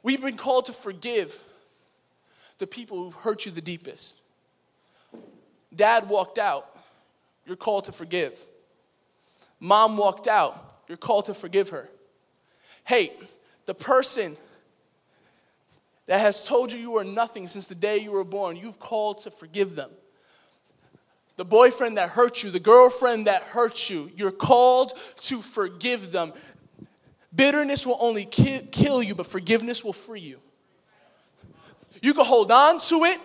We've 0.03 0.21
been 0.21 0.37
called 0.37 0.67
to 0.67 0.75
forgive 0.75 1.41
the 2.59 2.67
people 2.67 2.99
who've 2.99 3.15
hurt 3.15 3.47
you 3.47 3.51
the 3.51 3.63
deepest. 3.63 4.21
Dad 5.75 6.09
walked 6.09 6.39
out, 6.39 6.65
you're 7.47 7.57
called 7.57 7.87
to 7.87 7.93
forgive. 7.93 8.39
Mom 9.59 9.97
walked 9.97 10.29
out, 10.29 10.55
you're 10.87 10.99
called 10.99 11.25
to 11.27 11.35
forgive 11.35 11.71
her. 11.71 11.89
Hey, 12.85 13.11
the 13.65 13.75
person 13.75 14.37
that 16.07 16.21
has 16.21 16.47
told 16.47 16.73
you 16.73 16.79
you 16.79 16.97
are 16.97 17.05
nothing 17.05 17.49
since 17.49 17.67
the 17.67 17.75
day 17.75 17.99
you 17.99 18.13
were 18.13 18.25
born, 18.25 18.57
you've 18.57 18.79
called 18.79 19.19
to 19.21 19.31
forgive 19.31 19.75
them. 19.75 19.91
The 21.37 21.45
boyfriend 21.45 21.97
that 21.97 22.11
hurt 22.11 22.43
you, 22.43 22.51
the 22.51 22.61
girlfriend 22.61 23.27
that 23.27 23.43
hurt 23.43 23.91
you, 23.91 24.11
you're 24.17 24.31
called 24.31 24.93
to 25.23 25.39
forgive 25.39 26.13
them. 26.13 26.33
Bitterness 27.35 27.85
will 27.87 27.99
only 28.01 28.25
kill 28.25 29.03
you, 29.03 29.15
but 29.15 29.27
forgiveness 29.27 29.83
will 29.83 29.93
free 29.93 30.21
you. 30.21 30.39
You 32.03 32.15
can 32.15 32.25
hold 32.25 32.53
on 32.53 32.79
to 32.81 33.05
it, 33.05 33.19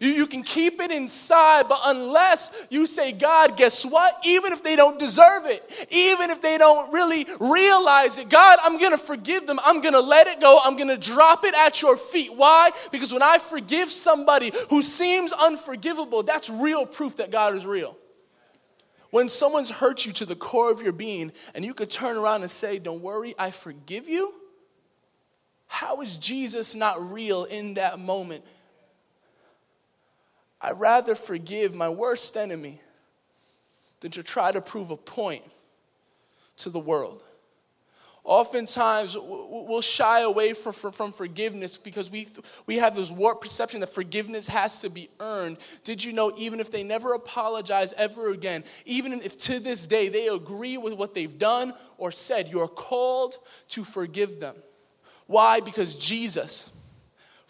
you, 0.00 0.10
you 0.10 0.26
can 0.26 0.42
keep 0.42 0.80
it 0.80 0.90
inside, 0.90 1.68
but 1.68 1.80
unless 1.84 2.66
you 2.70 2.86
say, 2.86 3.12
God, 3.12 3.56
guess 3.56 3.84
what? 3.84 4.14
Even 4.24 4.52
if 4.52 4.62
they 4.62 4.76
don't 4.76 4.98
deserve 4.98 5.46
it, 5.46 5.88
even 5.90 6.30
if 6.30 6.40
they 6.40 6.58
don't 6.58 6.92
really 6.92 7.26
realize 7.40 8.18
it, 8.18 8.28
God, 8.28 8.58
I'm 8.62 8.78
gonna 8.78 8.98
forgive 8.98 9.46
them. 9.46 9.58
I'm 9.64 9.80
gonna 9.80 10.00
let 10.00 10.26
it 10.26 10.40
go. 10.40 10.58
I'm 10.64 10.76
gonna 10.76 10.96
drop 10.96 11.44
it 11.44 11.54
at 11.66 11.82
your 11.82 11.96
feet. 11.96 12.30
Why? 12.34 12.70
Because 12.90 13.12
when 13.12 13.22
I 13.22 13.38
forgive 13.38 13.90
somebody 13.90 14.52
who 14.70 14.82
seems 14.82 15.32
unforgivable, 15.32 16.22
that's 16.22 16.48
real 16.48 16.86
proof 16.86 17.16
that 17.16 17.30
God 17.30 17.54
is 17.54 17.66
real. 17.66 17.96
When 19.10 19.28
someone's 19.28 19.68
hurt 19.68 20.06
you 20.06 20.12
to 20.14 20.24
the 20.24 20.34
core 20.34 20.70
of 20.70 20.80
your 20.80 20.92
being 20.92 21.32
and 21.54 21.64
you 21.64 21.74
could 21.74 21.90
turn 21.90 22.16
around 22.16 22.42
and 22.42 22.50
say, 22.50 22.78
Don't 22.78 23.02
worry, 23.02 23.34
I 23.38 23.50
forgive 23.50 24.08
you. 24.08 24.32
How 25.66 26.02
is 26.02 26.18
Jesus 26.18 26.74
not 26.74 27.12
real 27.12 27.44
in 27.44 27.74
that 27.74 27.98
moment? 27.98 28.44
I'd 30.62 30.78
rather 30.78 31.14
forgive 31.14 31.74
my 31.74 31.88
worst 31.88 32.36
enemy 32.36 32.80
than 34.00 34.12
to 34.12 34.22
try 34.22 34.52
to 34.52 34.60
prove 34.60 34.90
a 34.90 34.96
point 34.96 35.42
to 36.58 36.70
the 36.70 36.78
world. 36.78 37.22
Oftentimes, 38.24 39.16
we'll 39.20 39.80
shy 39.80 40.20
away 40.20 40.52
from, 40.52 40.72
forgiveness 41.10 41.76
because 41.76 42.08
we, 42.08 42.28
we 42.66 42.76
have 42.76 42.94
this 42.94 43.10
warped 43.10 43.42
perception 43.42 43.80
that 43.80 43.92
forgiveness 43.92 44.46
has 44.46 44.80
to 44.82 44.90
be 44.90 45.08
earned. 45.18 45.56
Did 45.82 46.04
you 46.04 46.12
know, 46.12 46.32
even 46.38 46.60
if 46.60 46.70
they 46.70 46.84
never 46.84 47.14
apologize 47.14 47.92
ever 47.94 48.30
again, 48.30 48.62
even 48.84 49.14
if 49.14 49.36
to 49.38 49.58
this 49.58 49.88
day 49.88 50.08
they 50.08 50.28
agree 50.28 50.78
with 50.78 50.92
what 50.92 51.16
they've 51.16 51.36
done 51.36 51.72
or 51.98 52.12
said, 52.12 52.48
you 52.48 52.60
are 52.60 52.68
called 52.68 53.34
to 53.70 53.82
forgive 53.82 54.38
them? 54.38 54.54
Why? 55.26 55.58
Because 55.58 55.96
Jesus 55.96 56.72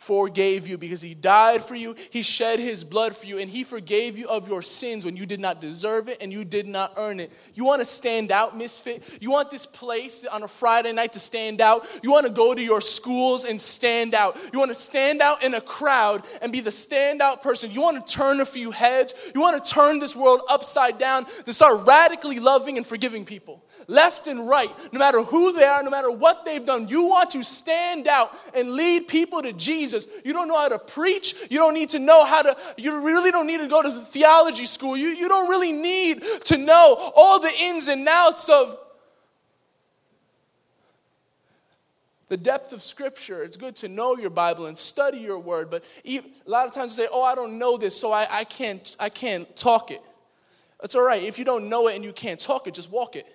forgave 0.02 0.66
you 0.66 0.76
because 0.76 1.00
he 1.00 1.14
died 1.14 1.62
for 1.62 1.76
you, 1.76 1.94
he 2.10 2.22
shed 2.22 2.58
his 2.58 2.82
blood 2.82 3.16
for 3.16 3.26
you, 3.26 3.38
and 3.38 3.48
he 3.48 3.62
forgave 3.62 4.18
you 4.18 4.28
of 4.28 4.48
your 4.48 4.60
sins 4.60 5.04
when 5.04 5.16
you 5.16 5.26
did 5.26 5.38
not 5.38 5.60
deserve 5.60 6.08
it 6.08 6.20
and 6.20 6.32
you 6.32 6.44
did 6.44 6.66
not 6.66 6.92
earn 6.96 7.20
it. 7.20 7.32
You 7.54 7.64
want 7.64 7.80
to 7.80 7.84
stand 7.84 8.32
out, 8.32 8.56
misfit? 8.56 9.18
You 9.20 9.30
want 9.30 9.50
this 9.50 9.64
place 9.64 10.24
on 10.26 10.42
a 10.42 10.48
Friday 10.48 10.92
night 10.92 11.12
to 11.12 11.20
stand 11.20 11.60
out? 11.60 11.86
You 12.02 12.10
want 12.10 12.26
to 12.26 12.32
go 12.32 12.52
to 12.54 12.62
your 12.62 12.80
schools 12.80 13.44
and 13.44 13.60
stand 13.60 14.14
out? 14.14 14.36
You 14.52 14.58
want 14.58 14.70
to 14.70 14.74
stand 14.74 15.22
out 15.22 15.44
in 15.44 15.54
a 15.54 15.60
crowd 15.60 16.24
and 16.40 16.52
be 16.52 16.60
the 16.60 16.70
standout 16.70 17.42
person? 17.42 17.70
You 17.70 17.82
want 17.82 18.04
to 18.04 18.12
turn 18.12 18.40
a 18.40 18.46
few 18.46 18.72
heads? 18.72 19.14
You 19.34 19.40
want 19.40 19.64
to 19.64 19.70
turn 19.70 20.00
this 20.00 20.16
world 20.16 20.42
upside 20.48 20.98
down 20.98 21.26
to 21.26 21.52
start 21.52 21.86
radically 21.86 22.40
loving 22.40 22.76
and 22.76 22.86
forgiving 22.86 23.24
people? 23.24 23.64
Left 23.86 24.26
and 24.26 24.48
right, 24.48 24.70
no 24.92 24.98
matter 24.98 25.22
who 25.22 25.52
they 25.52 25.64
are, 25.64 25.82
no 25.82 25.90
matter 25.90 26.10
what 26.10 26.44
they've 26.44 26.64
done. 26.64 26.88
You 26.88 27.06
want 27.06 27.30
to 27.30 27.42
stand 27.42 28.08
out 28.08 28.30
and 28.54 28.72
lead 28.72 29.08
people 29.08 29.42
to 29.42 29.52
Jesus. 29.52 30.06
You 30.24 30.32
don't 30.32 30.48
know 30.48 30.58
how 30.58 30.68
to 30.68 30.78
preach. 30.78 31.34
You 31.50 31.58
don't 31.58 31.74
need 31.74 31.90
to 31.90 31.98
know 31.98 32.24
how 32.24 32.42
to, 32.42 32.56
you 32.76 33.00
really 33.00 33.30
don't 33.30 33.46
need 33.46 33.60
to 33.60 33.68
go 33.68 33.82
to 33.82 33.90
theology 33.90 34.66
school. 34.66 34.96
You, 34.96 35.08
you 35.08 35.28
don't 35.28 35.48
really 35.48 35.72
need 35.72 36.22
to 36.44 36.58
know 36.58 37.12
all 37.16 37.40
the 37.40 37.52
ins 37.60 37.88
and 37.88 38.06
outs 38.08 38.48
of 38.48 38.76
the 42.28 42.36
depth 42.38 42.72
of 42.72 42.82
scripture 42.82 43.42
it's 43.42 43.58
good 43.58 43.76
to 43.76 43.90
know 43.90 44.16
your 44.16 44.30
bible 44.30 44.64
and 44.64 44.78
study 44.78 45.18
your 45.18 45.38
word 45.38 45.70
but 45.70 45.84
a 46.06 46.22
lot 46.46 46.66
of 46.66 46.72
times 46.72 46.96
you 46.96 47.04
say 47.04 47.08
oh 47.12 47.22
i 47.22 47.34
don't 47.34 47.58
know 47.58 47.76
this 47.76 47.94
so 47.94 48.10
I, 48.10 48.26
I 48.30 48.44
can't 48.44 48.96
i 48.98 49.10
can't 49.10 49.54
talk 49.54 49.90
it 49.90 50.00
it's 50.82 50.94
all 50.94 51.02
right 51.02 51.22
if 51.22 51.38
you 51.38 51.44
don't 51.44 51.68
know 51.68 51.88
it 51.88 51.94
and 51.94 52.02
you 52.02 52.14
can't 52.14 52.40
talk 52.40 52.66
it 52.66 52.72
just 52.72 52.90
walk 52.90 53.16
it 53.16 53.26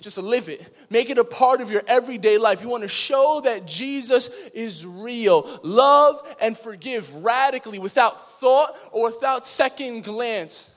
just 0.00 0.18
live 0.18 0.48
it. 0.48 0.86
Make 0.90 1.10
it 1.10 1.18
a 1.18 1.24
part 1.24 1.60
of 1.60 1.72
your 1.72 1.82
everyday 1.88 2.38
life. 2.38 2.62
You 2.62 2.68
want 2.68 2.84
to 2.84 2.88
show 2.88 3.40
that 3.44 3.66
Jesus 3.66 4.28
is 4.54 4.86
real. 4.86 5.60
Love 5.64 6.22
and 6.40 6.56
forgive 6.56 7.24
radically 7.24 7.80
without 7.80 8.38
thought 8.38 8.76
or 8.92 9.06
without 9.10 9.46
second 9.46 10.04
glance. 10.04 10.74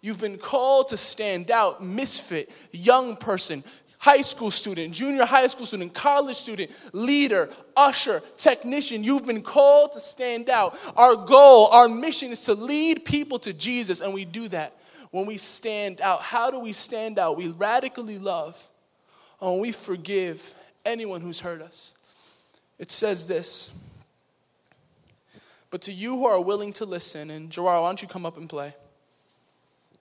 You've 0.00 0.20
been 0.20 0.38
called 0.38 0.88
to 0.88 0.96
stand 0.96 1.50
out, 1.52 1.82
misfit, 1.82 2.52
young 2.72 3.16
person, 3.16 3.62
high 3.98 4.22
school 4.22 4.50
student, 4.50 4.92
junior 4.92 5.24
high 5.24 5.46
school 5.46 5.66
student, 5.66 5.94
college 5.94 6.36
student, 6.36 6.72
leader, 6.92 7.48
usher, 7.76 8.22
technician. 8.36 9.04
You've 9.04 9.26
been 9.26 9.42
called 9.42 9.92
to 9.92 10.00
stand 10.00 10.50
out. 10.50 10.76
Our 10.96 11.14
goal, 11.14 11.68
our 11.68 11.88
mission 11.88 12.32
is 12.32 12.42
to 12.44 12.54
lead 12.54 13.04
people 13.04 13.38
to 13.40 13.52
Jesus, 13.52 14.00
and 14.00 14.12
we 14.12 14.24
do 14.24 14.48
that 14.48 14.72
when 15.10 15.26
we 15.26 15.36
stand 15.36 16.00
out. 16.00 16.20
How 16.20 16.50
do 16.50 16.60
we 16.60 16.72
stand 16.72 17.18
out? 17.18 17.36
We 17.36 17.48
radically 17.48 18.18
love 18.18 18.62
and 19.40 19.60
we 19.60 19.72
forgive 19.72 20.54
anyone 20.84 21.20
who's 21.20 21.40
hurt 21.40 21.62
us. 21.62 21.96
It 22.78 22.90
says 22.90 23.26
this. 23.26 23.72
But 25.70 25.82
to 25.82 25.92
you 25.92 26.16
who 26.16 26.26
are 26.26 26.40
willing 26.40 26.72
to 26.74 26.86
listen, 26.86 27.30
and 27.30 27.50
Gerard, 27.50 27.82
why 27.82 27.88
don't 27.88 28.00
you 28.00 28.08
come 28.08 28.24
up 28.24 28.36
and 28.36 28.48
play? 28.48 28.72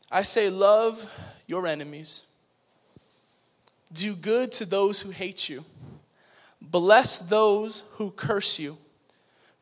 I 0.09 0.21
say, 0.21 0.49
love 0.49 1.11
your 1.45 1.67
enemies. 1.67 2.23
Do 3.91 4.15
good 4.15 4.51
to 4.53 4.65
those 4.65 5.01
who 5.01 5.09
hate 5.09 5.49
you. 5.49 5.65
Bless 6.61 7.19
those 7.19 7.83
who 7.93 8.11
curse 8.11 8.59
you. 8.59 8.77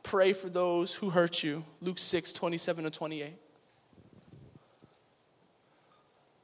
Pray 0.03 0.33
for 0.33 0.49
those 0.49 0.93
who 0.93 1.09
hurt 1.09 1.43
you. 1.43 1.63
Luke 1.81 1.97
6, 1.97 2.33
27 2.33 2.83
to 2.83 2.89
28. 2.91 3.33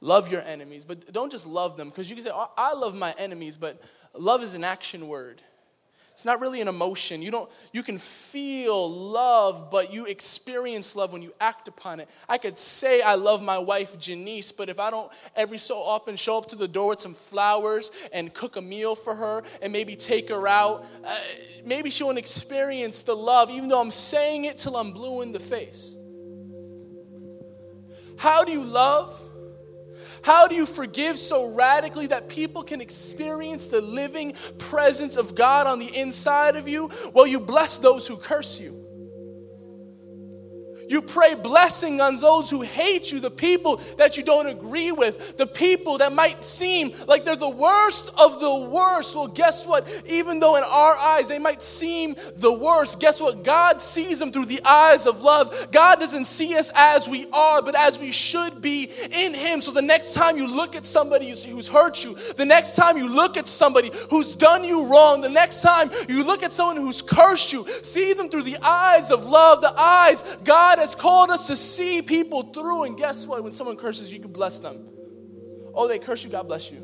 Love 0.02 0.32
your 0.32 0.40
enemies, 0.42 0.84
but 0.84 1.12
don't 1.12 1.30
just 1.30 1.46
love 1.46 1.76
them 1.76 1.88
because 1.88 2.10
you 2.10 2.16
can 2.16 2.24
say, 2.24 2.30
oh, 2.34 2.50
I 2.58 2.74
love 2.74 2.92
my 2.92 3.14
enemies, 3.18 3.56
but 3.56 3.80
love 4.14 4.42
is 4.42 4.56
an 4.56 4.64
action 4.64 5.06
word. 5.06 5.40
It's 6.10 6.24
not 6.24 6.40
really 6.40 6.60
an 6.60 6.66
emotion. 6.66 7.22
You 7.22 7.30
don't 7.30 7.48
you 7.72 7.84
can 7.84 7.98
feel 7.98 8.90
love, 8.90 9.70
but 9.70 9.92
you 9.92 10.06
experience 10.06 10.96
love 10.96 11.12
when 11.12 11.22
you 11.22 11.32
act 11.40 11.68
upon 11.68 12.00
it. 12.00 12.10
I 12.28 12.36
could 12.36 12.58
say 12.58 13.00
I 13.00 13.14
love 13.14 13.44
my 13.44 13.58
wife 13.58 13.96
Janice, 13.96 14.50
but 14.50 14.68
if 14.68 14.80
I 14.80 14.90
don't 14.90 15.10
every 15.36 15.58
so 15.58 15.78
often 15.80 16.16
show 16.16 16.36
up 16.36 16.48
to 16.48 16.56
the 16.56 16.66
door 16.66 16.88
with 16.88 17.00
some 17.00 17.14
flowers 17.14 17.92
and 18.12 18.34
cook 18.34 18.56
a 18.56 18.60
meal 18.60 18.96
for 18.96 19.14
her 19.14 19.44
and 19.62 19.72
maybe 19.72 19.94
take 19.94 20.30
her 20.30 20.48
out, 20.48 20.84
uh, 21.04 21.16
maybe 21.64 21.90
she 21.90 22.02
won't 22.02 22.18
experience 22.18 23.04
the 23.04 23.14
love 23.14 23.50
even 23.50 23.68
though 23.68 23.80
I'm 23.80 23.92
saying 23.92 24.46
it 24.46 24.58
till 24.58 24.76
I'm 24.76 24.90
blue 24.90 25.22
in 25.22 25.30
the 25.30 25.38
face. 25.38 25.96
How 28.18 28.42
do 28.42 28.50
you 28.50 28.64
love? 28.64 29.28
How 30.22 30.46
do 30.46 30.54
you 30.54 30.66
forgive 30.66 31.18
so 31.18 31.54
radically 31.54 32.06
that 32.08 32.28
people 32.28 32.62
can 32.62 32.80
experience 32.80 33.66
the 33.66 33.80
living 33.80 34.34
presence 34.58 35.16
of 35.16 35.34
God 35.34 35.66
on 35.66 35.78
the 35.78 35.96
inside 35.96 36.56
of 36.56 36.68
you? 36.68 36.90
Well, 37.12 37.26
you 37.26 37.40
bless 37.40 37.78
those 37.78 38.06
who 38.06 38.16
curse 38.16 38.60
you. 38.60 38.81
You 40.92 41.00
pray 41.00 41.34
blessing 41.34 42.02
on 42.02 42.16
those 42.18 42.50
who 42.50 42.60
hate 42.60 43.10
you, 43.10 43.18
the 43.18 43.30
people 43.30 43.76
that 43.96 44.18
you 44.18 44.22
don't 44.22 44.46
agree 44.46 44.92
with, 44.92 45.38
the 45.38 45.46
people 45.46 45.96
that 45.96 46.12
might 46.12 46.44
seem 46.44 46.92
like 47.08 47.24
they're 47.24 47.34
the 47.34 47.48
worst 47.48 48.10
of 48.20 48.40
the 48.40 48.54
worst. 48.54 49.16
Well, 49.16 49.26
guess 49.26 49.66
what? 49.66 49.88
Even 50.06 50.38
though 50.38 50.56
in 50.56 50.62
our 50.62 50.94
eyes 50.98 51.28
they 51.28 51.38
might 51.38 51.62
seem 51.62 52.14
the 52.36 52.52
worst, 52.52 53.00
guess 53.00 53.22
what? 53.22 53.42
God 53.42 53.80
sees 53.80 54.18
them 54.18 54.32
through 54.32 54.44
the 54.44 54.60
eyes 54.68 55.06
of 55.06 55.22
love. 55.22 55.68
God 55.72 55.98
doesn't 55.98 56.26
see 56.26 56.58
us 56.58 56.70
as 56.76 57.08
we 57.08 57.26
are, 57.32 57.62
but 57.62 57.74
as 57.74 57.98
we 57.98 58.12
should 58.12 58.60
be 58.60 58.90
in 59.12 59.32
Him. 59.32 59.62
So 59.62 59.70
the 59.70 59.80
next 59.80 60.12
time 60.12 60.36
you 60.36 60.46
look 60.46 60.76
at 60.76 60.84
somebody 60.84 61.30
who's 61.30 61.68
hurt 61.68 62.04
you, 62.04 62.14
the 62.36 62.44
next 62.44 62.76
time 62.76 62.98
you 62.98 63.08
look 63.08 63.38
at 63.38 63.48
somebody 63.48 63.90
who's 64.10 64.34
done 64.34 64.62
you 64.62 64.86
wrong, 64.88 65.22
the 65.22 65.30
next 65.30 65.62
time 65.62 65.88
you 66.06 66.22
look 66.22 66.42
at 66.42 66.52
someone 66.52 66.76
who's 66.76 67.00
cursed 67.00 67.50
you, 67.50 67.66
see 67.66 68.12
them 68.12 68.28
through 68.28 68.42
the 68.42 68.58
eyes 68.58 69.10
of 69.10 69.24
love, 69.24 69.62
the 69.62 69.72
eyes 69.80 70.22
God 70.44 70.81
has 70.82 70.94
called 70.94 71.30
us 71.30 71.46
to 71.46 71.56
see 71.56 72.02
people 72.02 72.42
through. 72.42 72.84
And 72.84 72.96
guess 72.96 73.26
what? 73.26 73.42
When 73.42 73.52
someone 73.52 73.76
curses 73.76 74.12
you, 74.12 74.20
can 74.20 74.32
bless 74.32 74.58
them. 74.58 74.88
Oh, 75.74 75.88
they 75.88 75.98
curse 75.98 76.22
you, 76.22 76.30
God 76.30 76.46
bless 76.46 76.70
you. 76.70 76.80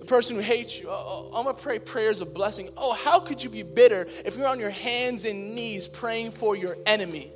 The 0.00 0.06
person 0.06 0.36
who 0.36 0.42
hates 0.42 0.80
you, 0.80 0.88
oh, 0.88 1.30
oh, 1.32 1.36
I'm 1.36 1.44
gonna 1.44 1.56
pray 1.56 1.78
prayers 1.78 2.20
of 2.20 2.34
blessing. 2.34 2.68
Oh, 2.76 2.94
how 2.94 3.20
could 3.20 3.42
you 3.42 3.50
be 3.50 3.62
bitter 3.62 4.06
if 4.24 4.36
you're 4.36 4.48
on 4.48 4.58
your 4.58 4.70
hands 4.70 5.24
and 5.24 5.54
knees 5.54 5.86
praying 5.86 6.32
for 6.32 6.56
your 6.56 6.76
enemy? 6.86 7.32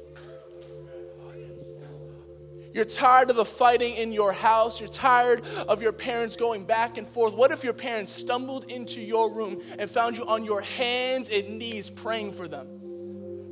You're 2.72 2.84
tired 2.84 3.30
of 3.30 3.36
the 3.36 3.44
fighting 3.44 3.94
in 3.96 4.12
your 4.12 4.32
house. 4.32 4.80
You're 4.80 4.88
tired 4.88 5.42
of 5.68 5.82
your 5.82 5.92
parents 5.92 6.36
going 6.36 6.64
back 6.64 6.98
and 6.98 7.06
forth. 7.06 7.34
What 7.34 7.50
if 7.50 7.64
your 7.64 7.72
parents 7.72 8.12
stumbled 8.12 8.70
into 8.70 9.00
your 9.00 9.34
room 9.34 9.60
and 9.78 9.90
found 9.90 10.16
you 10.16 10.24
on 10.26 10.44
your 10.44 10.60
hands 10.60 11.28
and 11.30 11.58
knees 11.58 11.90
praying 11.90 12.32
for 12.32 12.46
them? 12.46 12.79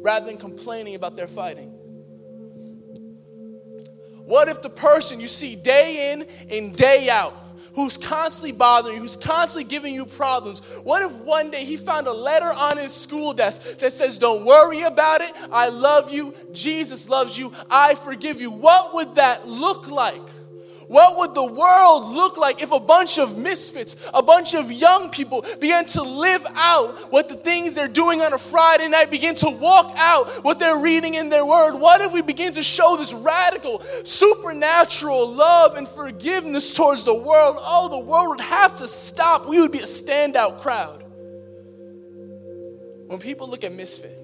Rather 0.01 0.27
than 0.27 0.39
complaining 0.39 0.95
about 0.95 1.17
their 1.17 1.29
fighting? 1.29 1.75
What 4.29 4.49
if 4.49 4.61
the 4.61 4.71
person 4.71 5.21
you 5.21 5.27
see 5.27 5.57
day 5.57 6.13
in 6.13 6.27
and 6.55 6.77
day 6.77 7.09
out, 7.09 7.33
who's 7.75 7.97
constantly 7.97 8.53
bothering 8.53 8.97
you, 8.97 9.01
who's 9.01 9.17
constantly 9.17 9.65
giving 9.65 9.95
you 9.95 10.05
problems, 10.05 10.61
what 10.83 11.01
if 11.03 11.13
one 11.23 11.51
day 11.51 11.65
he 11.65 11.79
found 11.79 12.07
a 12.07 12.13
letter 12.13 12.53
on 12.53 12.77
his 12.77 12.93
school 12.93 13.33
desk 13.33 13.79
that 13.79 13.91
says, 13.91 14.19
Don't 14.19 14.45
worry 14.45 14.83
about 14.83 15.23
it, 15.23 15.33
I 15.51 15.71
love 15.71 16.13
you, 16.13 16.35
Jesus 16.53 17.09
loves 17.09 17.39
you, 17.39 17.53
I 17.71 17.95
forgive 17.95 18.41
you? 18.41 18.51
What 18.51 18.95
would 18.95 19.15
that 19.15 19.49
look 19.49 19.89
like? 19.89 20.21
What 20.89 21.19
would 21.19 21.35
the 21.35 21.45
world 21.45 22.09
look 22.15 22.39
like 22.39 22.63
if 22.63 22.73
a 22.73 22.81
bunch 22.81 23.19
of 23.19 23.37
misfits, 23.37 23.95
a 24.15 24.23
bunch 24.23 24.55
of 24.55 24.73
young 24.73 25.11
people 25.11 25.45
began 25.61 25.85
to 25.87 26.03
live 26.03 26.45
out 26.55 27.13
what 27.13 27.29
the 27.29 27.37
things 27.37 27.75
they're 27.75 27.89
doing 27.89 28.23
on 28.23 28.33
a 28.33 28.39
Friday 28.39 28.89
night, 28.89 29.11
begin 29.11 29.35
to 29.37 29.51
walk 29.51 29.93
out 29.99 30.31
what 30.43 30.59
they're 30.59 30.79
reading 30.79 31.13
in 31.13 31.29
their 31.29 31.45
word? 31.45 31.75
What 31.75 32.01
if 32.01 32.15
we 32.15 32.23
begin 32.23 32.55
to 32.55 32.63
show 32.63 32.97
this 32.97 33.13
radical, 33.13 33.81
supernatural 34.03 35.29
love 35.29 35.77
and 35.77 35.87
forgiveness 35.87 36.73
towards 36.73 37.05
the 37.05 37.15
world? 37.15 37.59
Oh, 37.61 37.91
the 37.91 37.99
world 37.99 38.29
would 38.31 38.41
have 38.41 38.79
to 38.79 38.89
stop. 38.89 39.47
We 39.47 39.61
would 39.61 39.73
be 39.73 39.81
a 39.81 39.83
standout 39.83 40.61
crowd. 40.61 41.05
When 43.09 43.19
people 43.19 43.49
look 43.51 43.63
at 43.63 43.75
Misfit, 43.75 44.17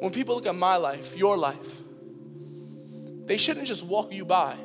when 0.00 0.12
people 0.12 0.34
look 0.34 0.46
at 0.46 0.54
my 0.54 0.76
life, 0.76 1.16
your 1.16 1.38
life, 1.38 1.80
they 3.24 3.38
shouldn't 3.38 3.66
just 3.66 3.82
walk 3.82 4.12
you 4.12 4.26
by. 4.26 4.56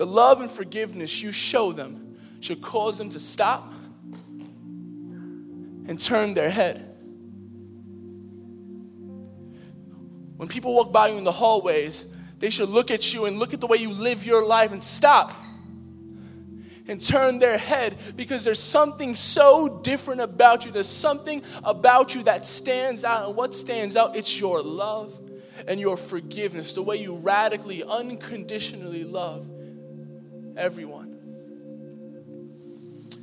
The 0.00 0.06
love 0.06 0.40
and 0.40 0.50
forgiveness 0.50 1.22
you 1.22 1.30
show 1.30 1.72
them 1.72 2.16
should 2.40 2.62
cause 2.62 2.96
them 2.96 3.10
to 3.10 3.20
stop 3.20 3.70
and 5.86 6.00
turn 6.00 6.32
their 6.32 6.48
head. 6.48 6.78
When 10.38 10.48
people 10.48 10.74
walk 10.74 10.90
by 10.90 11.08
you 11.08 11.18
in 11.18 11.24
the 11.24 11.32
hallways, 11.32 12.10
they 12.38 12.48
should 12.48 12.70
look 12.70 12.90
at 12.90 13.12
you 13.12 13.26
and 13.26 13.38
look 13.38 13.52
at 13.52 13.60
the 13.60 13.66
way 13.66 13.76
you 13.76 13.90
live 13.90 14.24
your 14.24 14.42
life 14.42 14.72
and 14.72 14.82
stop 14.82 15.32
and 16.88 16.98
turn 16.98 17.38
their 17.38 17.58
head 17.58 17.94
because 18.16 18.42
there's 18.42 18.58
something 18.58 19.14
so 19.14 19.80
different 19.82 20.22
about 20.22 20.64
you. 20.64 20.70
There's 20.70 20.88
something 20.88 21.42
about 21.62 22.14
you 22.14 22.22
that 22.22 22.46
stands 22.46 23.04
out. 23.04 23.26
And 23.26 23.36
what 23.36 23.54
stands 23.54 23.98
out? 23.98 24.16
It's 24.16 24.40
your 24.40 24.62
love 24.62 25.20
and 25.68 25.78
your 25.78 25.98
forgiveness, 25.98 26.72
the 26.72 26.80
way 26.80 26.96
you 26.96 27.16
radically, 27.16 27.84
unconditionally 27.84 29.04
love 29.04 29.46
everyone. 30.60 31.16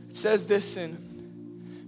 It 0.09 0.15
says 0.15 0.47
this 0.47 0.75
in 0.75 0.97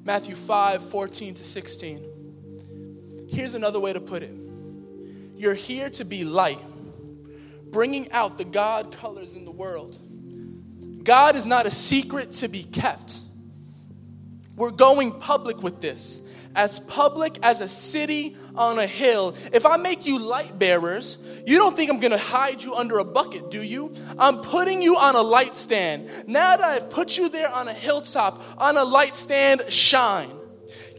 Matthew 0.06 0.36
5 0.36 0.84
14 0.84 1.34
to 1.34 1.44
16. 1.44 3.28
Here's 3.30 3.56
another 3.56 3.80
way 3.80 3.92
to 3.92 4.00
put 4.00 4.22
it 4.22 4.32
You're 5.36 5.56
here 5.56 5.90
to 5.92 6.06
be 6.06 6.24
light, 6.24 6.60
bringing 7.72 8.12
out 8.12 8.38
the 8.38 8.46
God 8.46 8.92
colors 8.92 9.34
in 9.34 9.46
the 9.46 9.52
world. 9.52 9.98
God 11.04 11.36
is 11.36 11.48
not 11.48 11.66
a 11.66 11.72
secret 11.72 12.34
to 12.34 12.48
be 12.48 12.62
kept. 12.62 13.20
We're 14.56 14.72
going 14.72 15.20
public 15.20 15.64
with 15.64 15.82
this 15.82 16.22
as 16.56 16.80
public 16.80 17.38
as 17.44 17.62
a 17.62 17.70
city 17.70 18.36
on 18.56 18.80
a 18.80 18.88
hill. 18.88 19.36
If 19.54 19.66
I 19.66 19.78
make 19.78 20.06
you 20.06 20.20
light 20.20 20.58
bearers, 20.60 21.18
you 21.46 21.58
don't 21.58 21.76
think 21.76 21.90
I'm 21.90 22.00
gonna 22.00 22.18
hide 22.18 22.62
you 22.62 22.76
under 22.76 23.00
a 23.00 23.06
bucket, 23.06 23.52
do 23.52 23.62
you? 23.62 23.92
I'm 24.18 24.40
putting 24.42 24.82
you 24.82 24.96
on 24.98 25.16
a 25.16 25.22
light 25.22 25.56
stand. 25.56 26.10
Now 26.28 26.58
that 26.58 26.70
I've 26.70 26.90
put 26.90 27.18
you 27.18 27.30
there 27.30 27.54
on 27.54 27.68
a 27.68 27.74
hilltop, 27.74 28.42
on 28.58 28.78
a 28.78 28.84
light 28.84 29.16
stand, 29.16 29.64
shine. 29.70 30.39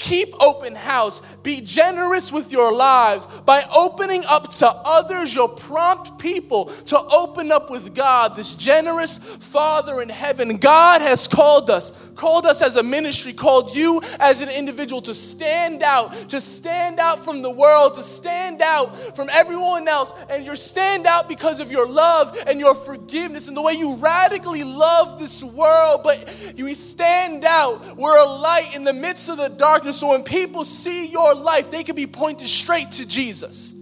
Keep 0.01 0.43
open 0.43 0.75
house. 0.75 1.21
Be 1.43 1.61
generous 1.61 2.33
with 2.33 2.53
your 2.53 2.75
lives. 2.75 3.27
By 3.45 3.63
opening 3.71 4.25
up 4.27 4.49
to 4.53 4.67
others, 4.67 5.35
you'll 5.35 5.49
prompt 5.49 6.19
people 6.19 6.67
to 6.87 6.99
open 6.99 7.53
up 7.53 7.69
with 7.69 7.95
God, 7.95 8.35
this 8.35 8.55
generous 8.55 9.19
Father 9.19 10.01
in 10.01 10.09
heaven. 10.09 10.57
God 10.57 11.03
has 11.03 11.29
called 11.29 11.69
us, 11.69 12.11
called 12.17 12.47
us 12.47 12.63
as 12.63 12.77
a 12.77 12.83
ministry, 12.83 13.35
called 13.35 13.77
you 13.77 14.01
as 14.19 14.41
an 14.41 14.49
individual 14.49 15.03
to 15.03 15.15
stand 15.15 15.83
out, 15.83 16.13
to 16.31 16.41
stand 16.41 16.99
out 16.99 17.23
from 17.23 17.43
the 17.43 17.51
world, 17.51 17.93
to 17.95 18.03
stand 18.03 18.63
out 18.63 18.97
from 19.15 19.29
everyone 19.31 19.87
else. 19.87 20.15
And 20.31 20.47
you 20.47 20.57
stand 20.57 21.07
out 21.07 21.29
because 21.29 21.61
of 21.61 21.71
your 21.71 21.87
love 21.87 22.43
and 22.47 22.59
your 22.59 22.75
forgiveness 22.75 23.49
and 23.49 23.57
the 23.57 23.61
way 23.61 23.75
you 23.75 23.97
radically 23.97 24.65
love 24.65 25.19
this 25.19 25.45
world. 25.45 26.01
But 26.05 26.55
you 26.57 26.75
stand 26.75 27.45
out. 27.45 27.99
We're 27.99 28.19
a 28.19 28.25
light 28.25 28.75
in 28.75 28.85
the 28.85 28.95
midst 28.95 29.29
of 29.29 29.37
the 29.37 29.49
darkness 29.49 29.90
so 29.95 30.11
when 30.11 30.23
people 30.23 30.65
see 30.65 31.07
your 31.07 31.35
life, 31.35 31.71
they 31.71 31.85
can 31.85 31.97
be 31.97 32.07
pointed 32.07 32.49
straight 32.49 32.91
to 32.93 33.07
Jesus. 33.07 33.75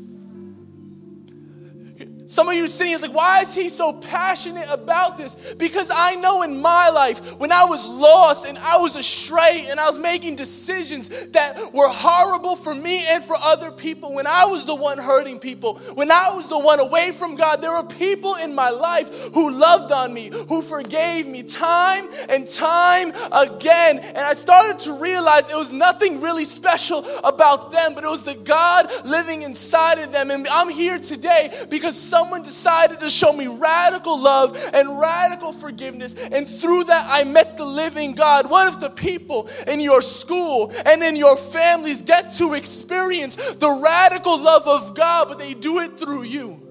Some 2.28 2.46
of 2.50 2.54
you 2.56 2.68
sitting 2.68 2.90
here 2.92 2.98
like, 2.98 3.14
why 3.14 3.40
is 3.40 3.54
he 3.54 3.70
so 3.70 3.90
passionate 3.90 4.68
about 4.68 5.16
this? 5.16 5.54
Because 5.54 5.90
I 5.90 6.14
know 6.16 6.42
in 6.42 6.60
my 6.60 6.90
life, 6.90 7.38
when 7.38 7.50
I 7.50 7.64
was 7.64 7.88
lost 7.88 8.46
and 8.46 8.58
I 8.58 8.76
was 8.76 8.96
astray 8.96 9.64
and 9.70 9.80
I 9.80 9.86
was 9.86 9.98
making 9.98 10.36
decisions 10.36 11.08
that 11.28 11.72
were 11.72 11.88
horrible 11.88 12.54
for 12.54 12.74
me 12.74 13.02
and 13.08 13.24
for 13.24 13.34
other 13.40 13.72
people, 13.72 14.14
when 14.14 14.26
I 14.26 14.44
was 14.44 14.66
the 14.66 14.74
one 14.74 14.98
hurting 14.98 15.38
people, 15.38 15.78
when 15.94 16.12
I 16.12 16.30
was 16.34 16.50
the 16.50 16.58
one 16.58 16.80
away 16.80 17.12
from 17.12 17.34
God, 17.34 17.62
there 17.62 17.72
were 17.72 17.88
people 17.88 18.34
in 18.34 18.54
my 18.54 18.68
life 18.68 19.32
who 19.32 19.50
loved 19.50 19.90
on 19.90 20.12
me, 20.12 20.30
who 20.50 20.60
forgave 20.60 21.26
me 21.26 21.42
time 21.44 22.08
and 22.28 22.46
time 22.46 23.10
again. 23.32 24.00
And 24.00 24.18
I 24.18 24.34
started 24.34 24.80
to 24.80 24.92
realize 24.92 25.50
it 25.50 25.56
was 25.56 25.72
nothing 25.72 26.20
really 26.20 26.44
special 26.44 27.06
about 27.24 27.72
them, 27.72 27.94
but 27.94 28.04
it 28.04 28.10
was 28.10 28.24
the 28.24 28.34
God 28.34 28.86
living 29.06 29.44
inside 29.44 29.98
of 29.98 30.12
them. 30.12 30.30
And 30.30 30.46
I'm 30.46 30.68
here 30.68 30.98
today 30.98 31.54
because 31.70 31.98
someone 32.18 32.42
decided 32.42 32.98
to 32.98 33.08
show 33.08 33.32
me 33.32 33.46
radical 33.46 34.20
love 34.20 34.58
and 34.74 34.98
radical 34.98 35.52
forgiveness, 35.52 36.14
and 36.14 36.48
through 36.48 36.82
that 36.84 37.06
I 37.08 37.22
met 37.22 37.56
the 37.56 37.64
living 37.64 38.14
God. 38.14 38.50
What 38.50 38.74
if 38.74 38.80
the 38.80 38.90
people 38.90 39.48
in 39.68 39.80
your 39.80 40.02
school 40.02 40.72
and 40.84 41.02
in 41.02 41.14
your 41.14 41.36
families 41.36 42.02
get 42.02 42.32
to 42.32 42.54
experience 42.54 43.36
the 43.36 43.70
radical 43.70 44.36
love 44.36 44.66
of 44.66 44.96
God, 44.96 45.28
but 45.28 45.38
they 45.38 45.54
do 45.54 45.78
it 45.78 45.98
through 45.98 46.24
you? 46.24 46.64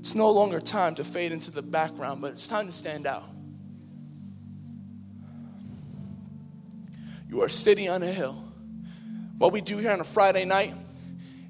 It's 0.00 0.16
no 0.16 0.30
longer 0.30 0.60
time 0.60 0.96
to 0.96 1.04
fade 1.04 1.30
into 1.30 1.52
the 1.52 1.62
background, 1.62 2.20
but 2.20 2.32
it's 2.32 2.48
time 2.48 2.66
to 2.66 2.72
stand 2.72 3.06
out. 3.06 3.24
You 7.34 7.42
are 7.42 7.48
sitting 7.48 7.88
on 7.88 8.00
a 8.00 8.06
hill. 8.06 8.40
What 9.38 9.52
we 9.52 9.60
do 9.60 9.76
here 9.78 9.90
on 9.90 9.98
a 9.98 10.04
Friday 10.04 10.44
night 10.44 10.72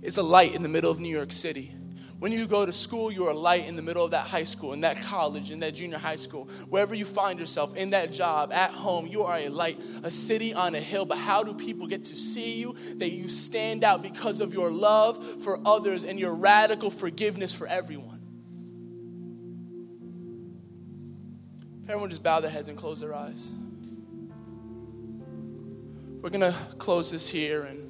is 0.00 0.16
a 0.16 0.22
light 0.22 0.54
in 0.54 0.62
the 0.62 0.68
middle 0.68 0.90
of 0.90 0.98
New 0.98 1.14
York 1.14 1.30
City. 1.30 1.72
When 2.18 2.32
you 2.32 2.46
go 2.46 2.64
to 2.64 2.72
school, 2.72 3.12
you're 3.12 3.28
a 3.28 3.36
light 3.36 3.68
in 3.68 3.76
the 3.76 3.82
middle 3.82 4.02
of 4.02 4.12
that 4.12 4.26
high 4.26 4.44
school, 4.44 4.72
in 4.72 4.80
that 4.80 4.96
college, 5.02 5.50
in 5.50 5.60
that 5.60 5.74
junior 5.74 5.98
high 5.98 6.16
school, 6.16 6.46
wherever 6.70 6.94
you 6.94 7.04
find 7.04 7.38
yourself, 7.38 7.76
in 7.76 7.90
that 7.90 8.14
job, 8.14 8.50
at 8.50 8.70
home, 8.70 9.06
you 9.06 9.24
are 9.24 9.36
a 9.36 9.50
light, 9.50 9.78
a 10.02 10.10
city 10.10 10.54
on 10.54 10.74
a 10.74 10.80
hill. 10.80 11.04
But 11.04 11.18
how 11.18 11.42
do 11.42 11.52
people 11.52 11.86
get 11.86 12.04
to 12.04 12.16
see 12.16 12.58
you? 12.58 12.74
That 12.96 13.10
you 13.10 13.28
stand 13.28 13.84
out 13.84 14.02
because 14.02 14.40
of 14.40 14.54
your 14.54 14.72
love 14.72 15.42
for 15.42 15.60
others 15.66 16.04
and 16.04 16.18
your 16.18 16.34
radical 16.34 16.88
forgiveness 16.88 17.54
for 17.54 17.66
everyone. 17.66 18.22
If 21.82 21.90
Everyone 21.90 22.08
just 22.08 22.22
bow 22.22 22.40
their 22.40 22.50
heads 22.50 22.68
and 22.68 22.78
close 22.78 23.00
their 23.00 23.14
eyes. 23.14 23.52
We're 26.24 26.30
going 26.30 26.52
to 26.52 26.58
close 26.78 27.10
this 27.10 27.28
here 27.28 27.64
and 27.64 27.80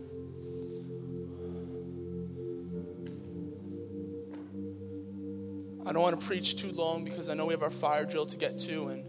I 5.86 5.92
don't 5.92 6.02
want 6.02 6.20
to 6.20 6.26
preach 6.26 6.56
too 6.56 6.72
long 6.72 7.04
because 7.04 7.28
I 7.28 7.34
know 7.34 7.46
we 7.46 7.52
have 7.52 7.62
our 7.62 7.70
fire 7.70 8.04
drill 8.04 8.26
to 8.26 8.36
get 8.36 8.58
to 8.58 8.88
and 8.88 9.04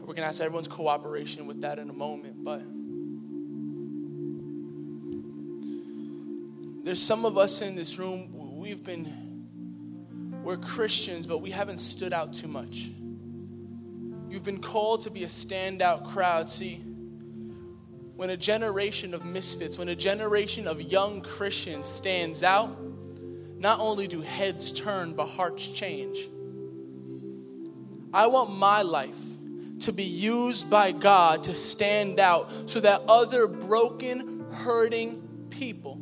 we're 0.00 0.14
going 0.14 0.22
to 0.22 0.24
ask 0.24 0.40
everyone's 0.40 0.68
cooperation 0.68 1.46
with 1.46 1.60
that 1.60 1.78
in 1.78 1.90
a 1.90 1.92
moment, 1.92 2.42
but 2.42 2.62
there's 6.86 7.02
some 7.02 7.26
of 7.26 7.36
us 7.36 7.60
in 7.60 7.76
this 7.76 7.98
room 7.98 8.56
we've 8.56 8.82
been 8.82 9.06
we're 10.42 10.56
Christians, 10.56 11.26
but 11.26 11.42
we 11.42 11.50
haven't 11.50 11.76
stood 11.76 12.14
out 12.14 12.32
too 12.32 12.48
much. 12.48 12.88
You've 14.30 14.44
been 14.44 14.62
called 14.62 15.02
to 15.02 15.10
be 15.10 15.24
a 15.24 15.28
standout 15.28 16.06
crowd. 16.06 16.48
See, 16.48 16.80
when 18.18 18.30
a 18.30 18.36
generation 18.36 19.14
of 19.14 19.24
misfits, 19.24 19.78
when 19.78 19.90
a 19.90 19.94
generation 19.94 20.66
of 20.66 20.82
young 20.82 21.20
Christians 21.20 21.86
stands 21.86 22.42
out, 22.42 22.68
not 23.56 23.78
only 23.78 24.08
do 24.08 24.20
heads 24.20 24.72
turn, 24.72 25.12
but 25.12 25.26
hearts 25.26 25.64
change. 25.68 26.28
I 28.12 28.26
want 28.26 28.50
my 28.50 28.82
life 28.82 29.22
to 29.82 29.92
be 29.92 30.02
used 30.02 30.68
by 30.68 30.90
God 30.90 31.44
to 31.44 31.54
stand 31.54 32.18
out 32.18 32.50
so 32.68 32.80
that 32.80 33.02
other 33.08 33.46
broken, 33.46 34.44
hurting 34.50 35.22
people 35.50 36.00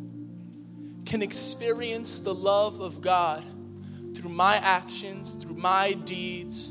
can 1.04 1.20
experience 1.20 2.20
the 2.20 2.34
love 2.34 2.80
of 2.80 3.02
God 3.02 3.44
through 4.14 4.30
my 4.30 4.56
actions, 4.56 5.34
through 5.34 5.56
my 5.56 5.92
deeds. 5.92 6.70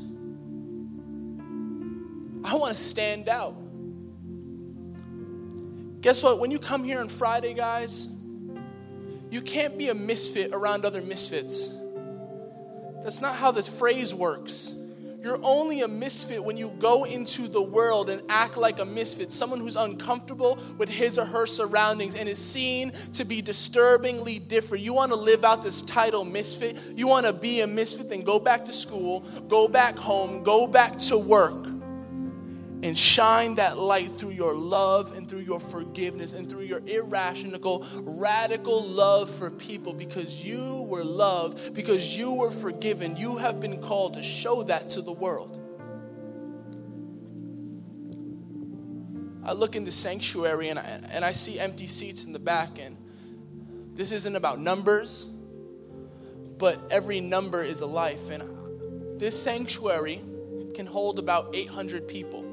I 2.42 2.56
want 2.56 2.76
to 2.76 2.82
stand 2.82 3.28
out. 3.28 3.54
Guess 6.06 6.22
what? 6.22 6.38
When 6.38 6.52
you 6.52 6.60
come 6.60 6.84
here 6.84 7.00
on 7.00 7.08
Friday, 7.08 7.52
guys, 7.52 8.06
you 9.28 9.40
can't 9.40 9.76
be 9.76 9.88
a 9.88 9.94
misfit 9.94 10.52
around 10.52 10.84
other 10.84 11.02
misfits. 11.02 11.76
That's 13.02 13.20
not 13.20 13.34
how 13.34 13.50
this 13.50 13.66
phrase 13.66 14.14
works. 14.14 14.72
You're 15.20 15.40
only 15.42 15.80
a 15.80 15.88
misfit 15.88 16.44
when 16.44 16.56
you 16.56 16.70
go 16.78 17.02
into 17.02 17.48
the 17.48 17.60
world 17.60 18.08
and 18.08 18.22
act 18.28 18.56
like 18.56 18.78
a 18.78 18.84
misfit, 18.84 19.32
someone 19.32 19.58
who's 19.58 19.74
uncomfortable 19.74 20.60
with 20.78 20.88
his 20.88 21.18
or 21.18 21.24
her 21.24 21.44
surroundings 21.44 22.14
and 22.14 22.28
is 22.28 22.38
seen 22.38 22.92
to 23.14 23.24
be 23.24 23.42
disturbingly 23.42 24.38
different. 24.38 24.84
You 24.84 24.92
want 24.92 25.10
to 25.10 25.18
live 25.18 25.44
out 25.44 25.60
this 25.60 25.82
title, 25.82 26.24
misfit. 26.24 26.80
You 26.94 27.08
want 27.08 27.26
to 27.26 27.32
be 27.32 27.62
a 27.62 27.66
misfit, 27.66 28.10
then 28.10 28.22
go 28.22 28.38
back 28.38 28.64
to 28.66 28.72
school, 28.72 29.24
go 29.48 29.66
back 29.66 29.96
home, 29.96 30.44
go 30.44 30.68
back 30.68 30.98
to 30.98 31.18
work 31.18 31.66
and 32.86 32.96
shine 32.96 33.56
that 33.56 33.76
light 33.76 34.08
through 34.12 34.30
your 34.30 34.54
love 34.54 35.10
and 35.16 35.28
through 35.28 35.40
your 35.40 35.58
forgiveness 35.58 36.34
and 36.34 36.48
through 36.48 36.62
your 36.62 36.80
irrational, 36.86 37.84
radical 38.02 38.86
love 38.86 39.28
for 39.28 39.50
people 39.50 39.92
because 39.92 40.44
you 40.44 40.86
were 40.88 41.02
loved, 41.02 41.74
because 41.74 42.16
you 42.16 42.32
were 42.32 42.50
forgiven. 42.50 43.16
You 43.16 43.38
have 43.38 43.60
been 43.60 43.82
called 43.82 44.14
to 44.14 44.22
show 44.22 44.62
that 44.62 44.88
to 44.90 45.02
the 45.02 45.10
world. 45.10 45.60
I 49.44 49.52
look 49.52 49.74
in 49.74 49.84
the 49.84 49.92
sanctuary 49.92 50.68
and 50.68 50.78
I, 50.78 51.00
and 51.10 51.24
I 51.24 51.32
see 51.32 51.58
empty 51.58 51.88
seats 51.88 52.24
in 52.24 52.32
the 52.32 52.38
back, 52.38 52.78
and 52.80 52.96
this 53.94 54.12
isn't 54.12 54.36
about 54.36 54.60
numbers, 54.60 55.26
but 56.56 56.78
every 56.92 57.20
number 57.20 57.64
is 57.64 57.80
a 57.80 57.86
life. 57.86 58.30
And 58.30 59.20
this 59.20 59.40
sanctuary 59.40 60.20
can 60.74 60.86
hold 60.86 61.18
about 61.18 61.54
800 61.54 62.06
people. 62.06 62.45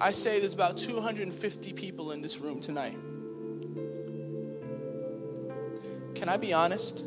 I 0.00 0.12
say 0.12 0.38
there's 0.38 0.54
about 0.54 0.78
250 0.78 1.72
people 1.72 2.12
in 2.12 2.22
this 2.22 2.38
room 2.38 2.60
tonight. 2.60 2.96
Can 6.14 6.28
I 6.28 6.36
be 6.36 6.52
honest? 6.52 7.04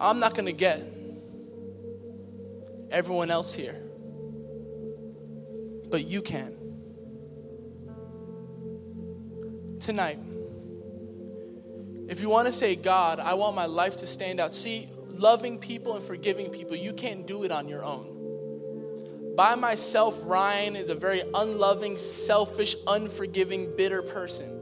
I'm 0.00 0.18
not 0.18 0.34
going 0.34 0.46
to 0.46 0.52
get 0.52 0.82
everyone 2.90 3.30
else 3.30 3.52
here, 3.54 3.80
but 5.90 6.06
you 6.06 6.22
can. 6.22 6.56
Tonight, 9.78 10.18
if 12.08 12.20
you 12.20 12.28
want 12.28 12.46
to 12.46 12.52
say, 12.52 12.74
God, 12.74 13.20
I 13.20 13.34
want 13.34 13.54
my 13.54 13.66
life 13.66 13.98
to 13.98 14.06
stand 14.06 14.40
out, 14.40 14.54
see, 14.54 14.88
loving 15.08 15.58
people 15.58 15.94
and 15.94 16.04
forgiving 16.04 16.50
people, 16.50 16.74
you 16.74 16.92
can't 16.92 17.26
do 17.26 17.44
it 17.44 17.52
on 17.52 17.68
your 17.68 17.84
own. 17.84 18.19
By 19.36 19.54
myself, 19.54 20.28
Ryan 20.28 20.76
is 20.76 20.88
a 20.88 20.94
very 20.94 21.22
unloving, 21.34 21.98
selfish, 21.98 22.76
unforgiving, 22.86 23.74
bitter 23.76 24.02
person. 24.02 24.56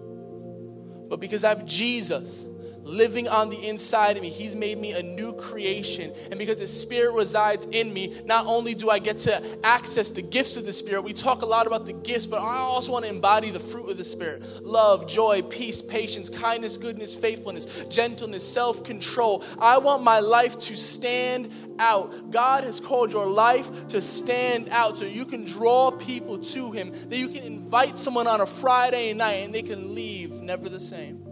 But 1.09 1.20
because 1.20 1.42
I 1.44 1.48
have 1.48 1.64
Jesus, 1.64 2.46
living 2.88 3.29
on 3.29 3.51
the 3.51 3.68
inside 3.68 4.16
of 4.16 4.22
me. 4.22 4.31
He's 4.31 4.57
made 4.57 4.79
me 4.79 4.92
a 4.92 5.03
new 5.03 5.33
creation. 5.35 6.12
And 6.31 6.38
because 6.38 6.59
His 6.59 6.79
Spirit 6.79 7.14
resides 7.14 7.66
in 7.66 7.92
me, 7.92 8.14
not 8.24 8.46
only 8.46 8.74
do 8.74 8.90
I 8.90 8.98
get 8.98 9.18
to 9.20 9.42
access 9.64 10.11
the 10.11 10.22
gifts 10.22 10.57
of 10.57 10.64
the 10.64 10.72
Spirit, 10.72 11.03
we 11.03 11.12
talk 11.12 11.42
a 11.42 11.46
lot 11.46 11.66
about 11.66 11.87
the 11.87 11.92
gifts, 11.92 12.27
but 12.27 12.40
I 12.40 12.59
also 12.59 12.92
want 12.92 13.05
to 13.05 13.11
embody 13.11 13.51
the 13.51 13.61
fruit 13.61 13.90
of 13.90 13.96
the 13.96 14.05
Spirit 14.05 14.42
love, 14.62 15.07
joy, 15.07 15.42
peace, 15.42 15.83
patience, 15.83 16.29
kindness, 16.29 16.77
goodness, 16.77 17.14
faithfulness, 17.14 17.85
gentleness, 17.85 18.46
self 18.46 18.85
control. 18.85 19.44
I 19.61 19.79
want 19.79 20.03
my 20.03 20.20
life 20.20 20.59
to 20.61 20.77
stand 20.77 21.51
out. 21.79 22.31
God 22.31 22.64
has 22.64 22.81
called 22.81 23.12
your 23.12 23.27
life 23.27 23.88
to 23.88 24.01
stand 24.01 24.68
out 24.70 24.98
so 24.98 25.05
you 25.05 25.24
can 25.24 25.44
draw 25.44 25.90
people 25.90 26.38
to 26.38 26.70
Him, 26.72 26.92
that 27.09 27.16
you 27.16 27.29
can 27.29 27.44
invite 27.44 27.98
someone 27.98 28.27
on 28.27 28.40
a 28.40 28.46
Friday 28.46 29.12
night 29.12 29.44
and 29.44 29.55
they 29.55 29.62
can 29.62 29.94
leave 29.94 30.40
never 30.42 30.68
the 30.68 30.81
same 30.81 31.27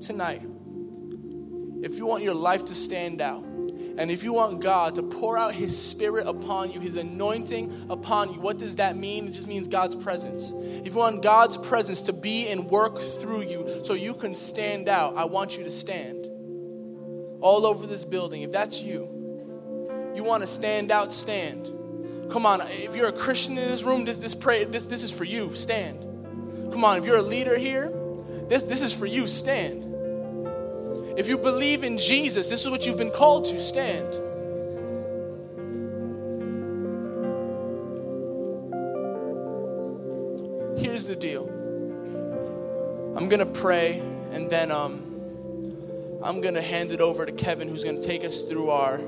tonight, 0.00 0.42
if 1.82 1.96
you 1.96 2.06
want 2.06 2.22
your 2.22 2.34
life 2.34 2.64
to 2.66 2.74
stand 2.74 3.20
out, 3.20 3.42
and 3.98 4.10
if 4.10 4.22
you 4.22 4.34
want 4.34 4.60
God 4.60 4.96
to 4.96 5.02
pour 5.02 5.38
out 5.38 5.54
His 5.54 5.76
Spirit 5.76 6.26
upon 6.26 6.70
you, 6.70 6.80
His 6.80 6.96
anointing 6.96 7.86
upon 7.88 8.32
you, 8.32 8.40
what 8.40 8.58
does 8.58 8.76
that 8.76 8.96
mean? 8.96 9.28
It 9.28 9.32
just 9.32 9.48
means 9.48 9.68
God's 9.68 9.94
presence. 9.94 10.52
If 10.54 10.86
you 10.86 10.98
want 10.98 11.22
God's 11.22 11.56
presence 11.56 12.02
to 12.02 12.12
be 12.12 12.48
and 12.48 12.66
work 12.66 12.98
through 12.98 13.42
you 13.42 13.82
so 13.84 13.94
you 13.94 14.12
can 14.12 14.34
stand 14.34 14.88
out, 14.88 15.16
I 15.16 15.24
want 15.24 15.56
you 15.56 15.64
to 15.64 15.70
stand 15.70 16.26
all 17.40 17.64
over 17.64 17.86
this 17.86 18.04
building. 18.04 18.42
If 18.42 18.52
that's 18.52 18.80
you, 18.80 20.12
you 20.14 20.24
want 20.24 20.42
to 20.42 20.46
stand 20.46 20.90
out, 20.90 21.12
stand. 21.12 21.72
Come 22.30 22.44
on, 22.44 22.60
if 22.62 22.96
you're 22.96 23.08
a 23.08 23.12
Christian 23.12 23.56
in 23.56 23.68
this 23.68 23.82
room, 23.82 24.04
this, 24.04 24.18
this, 24.18 24.34
pray, 24.34 24.64
this, 24.64 24.86
this 24.86 25.02
is 25.02 25.12
for 25.12 25.24
you. 25.24 25.54
Stand. 25.54 26.00
Come 26.72 26.84
on, 26.84 26.98
if 26.98 27.04
you're 27.04 27.18
a 27.18 27.22
leader 27.22 27.56
here, 27.56 27.92
this, 28.48 28.62
this 28.64 28.82
is 28.82 28.92
for 28.92 29.06
you. 29.06 29.26
Stand. 29.26 29.85
If 31.16 31.28
you 31.28 31.38
believe 31.38 31.82
in 31.82 31.96
Jesus, 31.96 32.50
this 32.50 32.62
is 32.66 32.70
what 32.70 32.84
you've 32.84 32.98
been 32.98 33.10
called 33.10 33.46
to 33.46 33.58
stand. 33.58 34.12
Here's 40.78 41.06
the 41.06 41.16
deal 41.16 41.48
I'm 43.16 43.30
going 43.30 43.40
to 43.40 43.46
pray, 43.46 43.98
and 44.32 44.50
then 44.50 44.70
um, 44.70 45.00
I'm 46.22 46.42
going 46.42 46.52
to 46.52 46.60
hand 46.60 46.92
it 46.92 47.00
over 47.00 47.24
to 47.24 47.32
Kevin, 47.32 47.66
who's 47.66 47.82
going 47.82 47.98
to 47.98 48.06
take 48.06 48.22
us 48.22 48.42
through 48.42 48.68
our, 48.68 49.00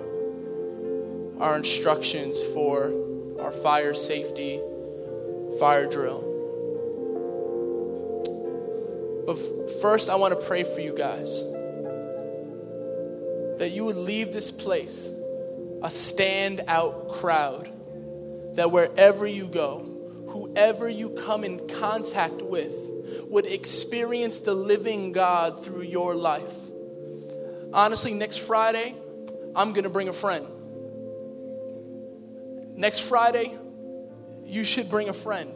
our 1.40 1.58
instructions 1.58 2.42
for 2.54 2.90
our 3.38 3.52
fire 3.52 3.92
safety 3.92 4.58
fire 5.58 5.86
drill. 5.86 6.24
But 9.26 9.36
first, 9.82 10.08
I 10.08 10.16
want 10.16 10.38
to 10.40 10.46
pray 10.46 10.64
for 10.64 10.80
you 10.80 10.94
guys 10.94 11.44
that 13.58 13.70
you 13.70 13.84
would 13.84 13.96
leave 13.96 14.32
this 14.32 14.50
place 14.50 15.10
a 15.82 15.88
standout 15.88 17.08
crowd. 17.08 17.68
That 18.56 18.72
wherever 18.72 19.26
you 19.26 19.46
go, 19.46 20.24
whoever 20.28 20.88
you 20.88 21.10
come 21.10 21.44
in 21.44 21.68
contact 21.68 22.42
with, 22.42 22.74
would 23.28 23.46
experience 23.46 24.40
the 24.40 24.54
living 24.54 25.12
God 25.12 25.64
through 25.64 25.82
your 25.82 26.14
life. 26.14 26.54
Honestly, 27.72 28.14
next 28.14 28.38
Friday, 28.38 28.94
I'm 29.54 29.72
going 29.72 29.84
to 29.84 29.90
bring 29.90 30.08
a 30.08 30.12
friend. 30.12 30.46
Next 32.76 33.00
Friday, 33.00 33.56
you 34.44 34.64
should 34.64 34.90
bring 34.90 35.08
a 35.08 35.14
friend. 35.14 35.52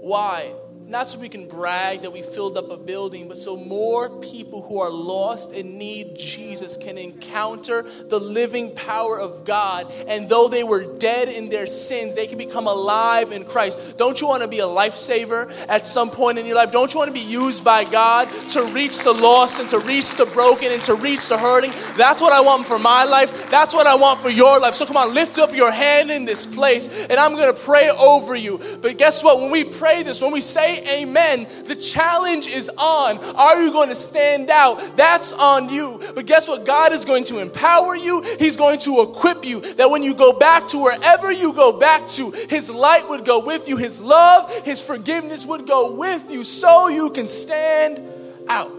Why? 0.00 0.52
Not 0.86 1.08
so 1.08 1.18
we 1.18 1.28
can 1.28 1.48
brag 1.48 2.02
that 2.02 2.12
we 2.12 2.20
filled 2.20 2.58
up 2.58 2.70
a 2.70 2.76
building, 2.76 3.26
but 3.26 3.38
so 3.38 3.56
more 3.56 4.20
people 4.20 4.62
who 4.62 4.80
are 4.80 4.90
lost 4.90 5.52
and 5.52 5.78
need 5.78 6.14
Jesus 6.14 6.76
can 6.76 6.98
encounter 6.98 7.82
the 7.82 8.18
living 8.18 8.74
power 8.74 9.18
of 9.18 9.44
God. 9.44 9.90
And 10.06 10.28
though 10.28 10.48
they 10.48 10.62
were 10.62 10.98
dead 10.98 11.28
in 11.28 11.48
their 11.48 11.66
sins, 11.66 12.14
they 12.14 12.26
can 12.26 12.38
become 12.38 12.66
alive 12.66 13.32
in 13.32 13.44
Christ. 13.44 13.96
Don't 13.96 14.20
you 14.20 14.26
want 14.26 14.42
to 14.42 14.48
be 14.48 14.58
a 14.58 14.66
lifesaver 14.66 15.50
at 15.68 15.86
some 15.86 16.10
point 16.10 16.38
in 16.38 16.46
your 16.46 16.56
life? 16.56 16.70
Don't 16.70 16.92
you 16.92 16.98
want 16.98 17.08
to 17.08 17.14
be 17.14 17.26
used 17.26 17.64
by 17.64 17.84
God 17.84 18.28
to 18.50 18.64
reach 18.66 19.02
the 19.04 19.12
lost 19.12 19.60
and 19.60 19.68
to 19.70 19.78
reach 19.80 20.16
the 20.16 20.26
broken 20.26 20.70
and 20.70 20.82
to 20.82 20.94
reach 20.94 21.28
the 21.28 21.38
hurting? 21.38 21.70
That's 21.96 22.20
what 22.20 22.32
I 22.32 22.40
want 22.40 22.66
for 22.66 22.78
my 22.78 23.04
life. 23.04 23.50
That's 23.50 23.72
what 23.72 23.86
I 23.86 23.96
want 23.96 24.20
for 24.20 24.30
your 24.30 24.60
life. 24.60 24.74
So 24.74 24.84
come 24.84 24.96
on, 24.96 25.14
lift 25.14 25.38
up 25.38 25.54
your 25.54 25.70
hand 25.70 26.10
in 26.10 26.24
this 26.24 26.44
place, 26.44 27.06
and 27.06 27.18
I'm 27.18 27.32
going 27.34 27.52
to 27.52 27.60
pray 27.60 27.88
over 27.88 28.36
you. 28.36 28.60
But 28.82 28.98
guess 28.98 29.24
what? 29.24 29.40
When 29.40 29.50
we 29.50 29.64
pray 29.64 30.02
this, 30.02 30.20
when 30.20 30.32
we 30.32 30.42
amen. 30.88 31.46
The 31.66 31.76
challenge 31.76 32.46
is 32.48 32.68
on. 32.68 33.18
Are 33.36 33.62
you 33.62 33.72
going 33.72 33.88
to 33.88 33.94
stand 33.94 34.50
out? 34.50 34.96
That's 34.96 35.32
on 35.32 35.68
you. 35.68 36.00
But 36.14 36.26
guess 36.26 36.48
what? 36.48 36.64
God 36.64 36.92
is 36.92 37.04
going 37.04 37.24
to 37.24 37.38
empower 37.38 37.96
you, 37.96 38.22
He's 38.38 38.56
going 38.56 38.78
to 38.80 39.02
equip 39.02 39.44
you 39.44 39.60
that 39.74 39.90
when 39.90 40.02
you 40.02 40.14
go 40.14 40.32
back 40.32 40.68
to 40.68 40.82
wherever 40.82 41.32
you 41.32 41.52
go 41.52 41.78
back 41.78 42.06
to, 42.08 42.30
His 42.30 42.70
light 42.70 43.08
would 43.08 43.24
go 43.24 43.44
with 43.44 43.68
you, 43.68 43.76
His 43.76 44.00
love, 44.00 44.52
His 44.64 44.84
forgiveness 44.84 45.46
would 45.46 45.66
go 45.66 45.92
with 45.92 46.30
you 46.30 46.44
so 46.44 46.88
you 46.88 47.10
can 47.10 47.28
stand 47.28 48.00
out. 48.48 48.70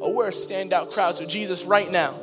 Oh, 0.00 0.12
we're 0.12 0.28
a 0.28 0.32
standout 0.32 0.92
crowd. 0.92 1.16
So, 1.16 1.26
Jesus, 1.26 1.64
right 1.64 1.90
now, 1.90 2.14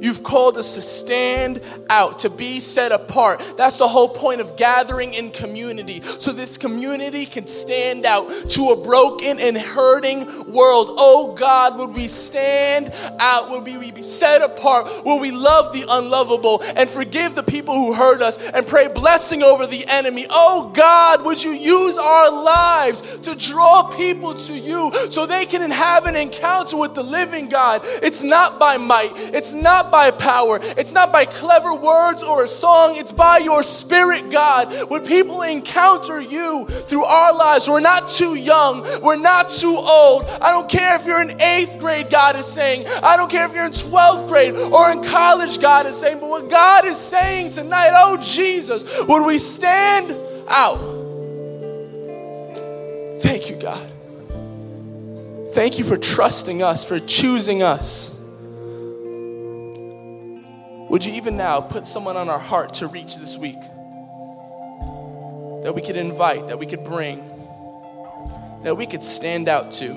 You've 0.00 0.22
called 0.22 0.56
us 0.56 0.74
to 0.74 0.82
stand 0.82 1.60
out, 1.90 2.20
to 2.20 2.30
be 2.30 2.60
set 2.60 2.92
apart. 2.92 3.40
That's 3.56 3.78
the 3.78 3.88
whole 3.88 4.08
point 4.08 4.40
of 4.40 4.56
gathering 4.56 5.14
in 5.14 5.30
community. 5.30 6.02
So 6.02 6.32
this 6.32 6.58
community 6.58 7.26
can 7.26 7.46
stand 7.46 8.04
out 8.04 8.28
to 8.50 8.70
a 8.70 8.76
broken 8.76 9.38
and 9.40 9.56
hurting 9.56 10.52
world. 10.52 10.88
Oh 10.98 11.34
God, 11.34 11.78
would 11.78 11.94
we 11.94 12.08
stand 12.08 12.92
out? 13.20 13.50
Would 13.50 13.64
we 13.64 13.90
be 13.90 14.02
set 14.02 14.42
apart? 14.42 14.88
Will 15.04 15.20
we 15.20 15.30
love 15.30 15.72
the 15.72 15.84
unlovable 15.88 16.62
and 16.76 16.88
forgive 16.88 17.34
the 17.34 17.42
people 17.42 17.74
who 17.74 17.92
hurt 17.92 18.20
us 18.20 18.50
and 18.50 18.66
pray 18.66 18.88
blessing 18.88 19.42
over 19.42 19.66
the 19.66 19.84
enemy? 19.88 20.26
Oh 20.30 20.70
God, 20.74 21.24
would 21.24 21.42
you 21.42 21.52
use 21.52 21.96
our 21.98 22.42
lives 22.42 23.18
to 23.18 23.34
draw 23.34 23.84
people 23.96 24.34
to 24.34 24.58
you 24.58 24.90
so 25.10 25.26
they 25.26 25.46
can 25.46 25.70
have 25.70 26.06
an 26.06 26.16
encounter 26.16 26.76
with 26.76 26.94
the 26.94 27.02
living 27.02 27.48
God? 27.48 27.80
It's 27.84 28.22
not 28.22 28.58
by 28.58 28.76
might, 28.76 29.12
it's 29.14 29.52
not 29.52 29.85
not 29.86 29.92
by 29.92 30.10
power, 30.10 30.58
it's 30.76 30.92
not 30.92 31.12
by 31.12 31.24
clever 31.24 31.74
words 31.74 32.22
or 32.22 32.44
a 32.44 32.48
song, 32.48 32.96
it's 32.96 33.12
by 33.12 33.38
your 33.38 33.62
spirit, 33.62 34.30
God. 34.30 34.90
When 34.90 35.04
people 35.04 35.42
encounter 35.42 36.20
you 36.20 36.66
through 36.66 37.04
our 37.04 37.34
lives, 37.34 37.68
we're 37.68 37.80
not 37.80 38.08
too 38.08 38.34
young, 38.34 38.84
we're 39.02 39.16
not 39.16 39.50
too 39.50 39.76
old. 39.76 40.24
I 40.40 40.50
don't 40.50 40.68
care 40.68 40.96
if 40.96 41.06
you're 41.06 41.22
in 41.22 41.40
eighth 41.40 41.78
grade, 41.78 42.10
God 42.10 42.36
is 42.36 42.46
saying. 42.46 42.84
I 43.02 43.16
don't 43.16 43.30
care 43.30 43.46
if 43.46 43.54
you're 43.54 43.66
in 43.66 43.72
12th 43.72 44.28
grade 44.28 44.54
or 44.54 44.90
in 44.90 45.04
college, 45.04 45.60
God 45.60 45.86
is 45.86 45.98
saying. 45.98 46.20
But 46.20 46.28
what 46.28 46.50
God 46.50 46.84
is 46.86 46.96
saying 46.96 47.52
tonight, 47.52 47.90
oh 47.94 48.18
Jesus, 48.20 49.06
would 49.06 49.24
we 49.24 49.38
stand 49.38 50.12
out? 50.48 50.78
Thank 53.20 53.50
you, 53.50 53.56
God. 53.56 53.92
Thank 55.54 55.78
you 55.78 55.84
for 55.84 55.96
trusting 55.96 56.62
us, 56.62 56.84
for 56.84 57.00
choosing 57.00 57.62
us. 57.62 58.15
Would 60.88 61.04
you 61.04 61.14
even 61.14 61.36
now 61.36 61.60
put 61.60 61.86
someone 61.86 62.16
on 62.16 62.28
our 62.28 62.38
heart 62.38 62.74
to 62.74 62.86
reach 62.86 63.16
this 63.16 63.36
week? 63.36 63.60
That 65.62 65.72
we 65.74 65.82
could 65.82 65.96
invite, 65.96 66.48
that 66.48 66.58
we 66.58 66.66
could 66.66 66.84
bring, 66.84 67.18
that 68.62 68.76
we 68.76 68.86
could 68.86 69.02
stand 69.02 69.48
out 69.48 69.72
to. 69.72 69.96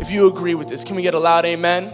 If 0.00 0.10
you 0.10 0.26
agree 0.28 0.54
with 0.54 0.68
this, 0.68 0.84
can 0.84 0.96
we 0.96 1.02
get 1.02 1.14
a 1.14 1.18
loud 1.18 1.44
amen? 1.44 1.90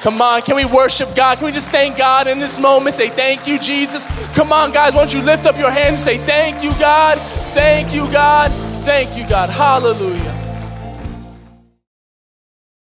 Come 0.00 0.20
on, 0.20 0.42
can 0.42 0.56
we 0.56 0.64
worship 0.64 1.14
God? 1.14 1.38
Can 1.38 1.46
we 1.46 1.52
just 1.52 1.70
thank 1.70 1.96
God 1.96 2.26
in 2.26 2.38
this 2.38 2.60
moment? 2.60 2.94
Say, 2.94 3.08
Thank 3.08 3.46
you, 3.46 3.58
Jesus. 3.58 4.06
Come 4.34 4.52
on, 4.52 4.72
guys, 4.72 4.92
why 4.92 5.00
don't 5.00 5.14
you 5.14 5.22
lift 5.22 5.46
up 5.46 5.56
your 5.58 5.70
hands 5.70 5.92
and 5.92 5.98
say, 5.98 6.18
Thank 6.18 6.62
you, 6.62 6.70
God. 6.78 7.18
Thank 7.54 7.94
you, 7.94 8.10
God. 8.10 8.50
Thank 8.84 9.16
you, 9.16 9.26
God. 9.28 9.48
Hallelujah. 9.48 10.33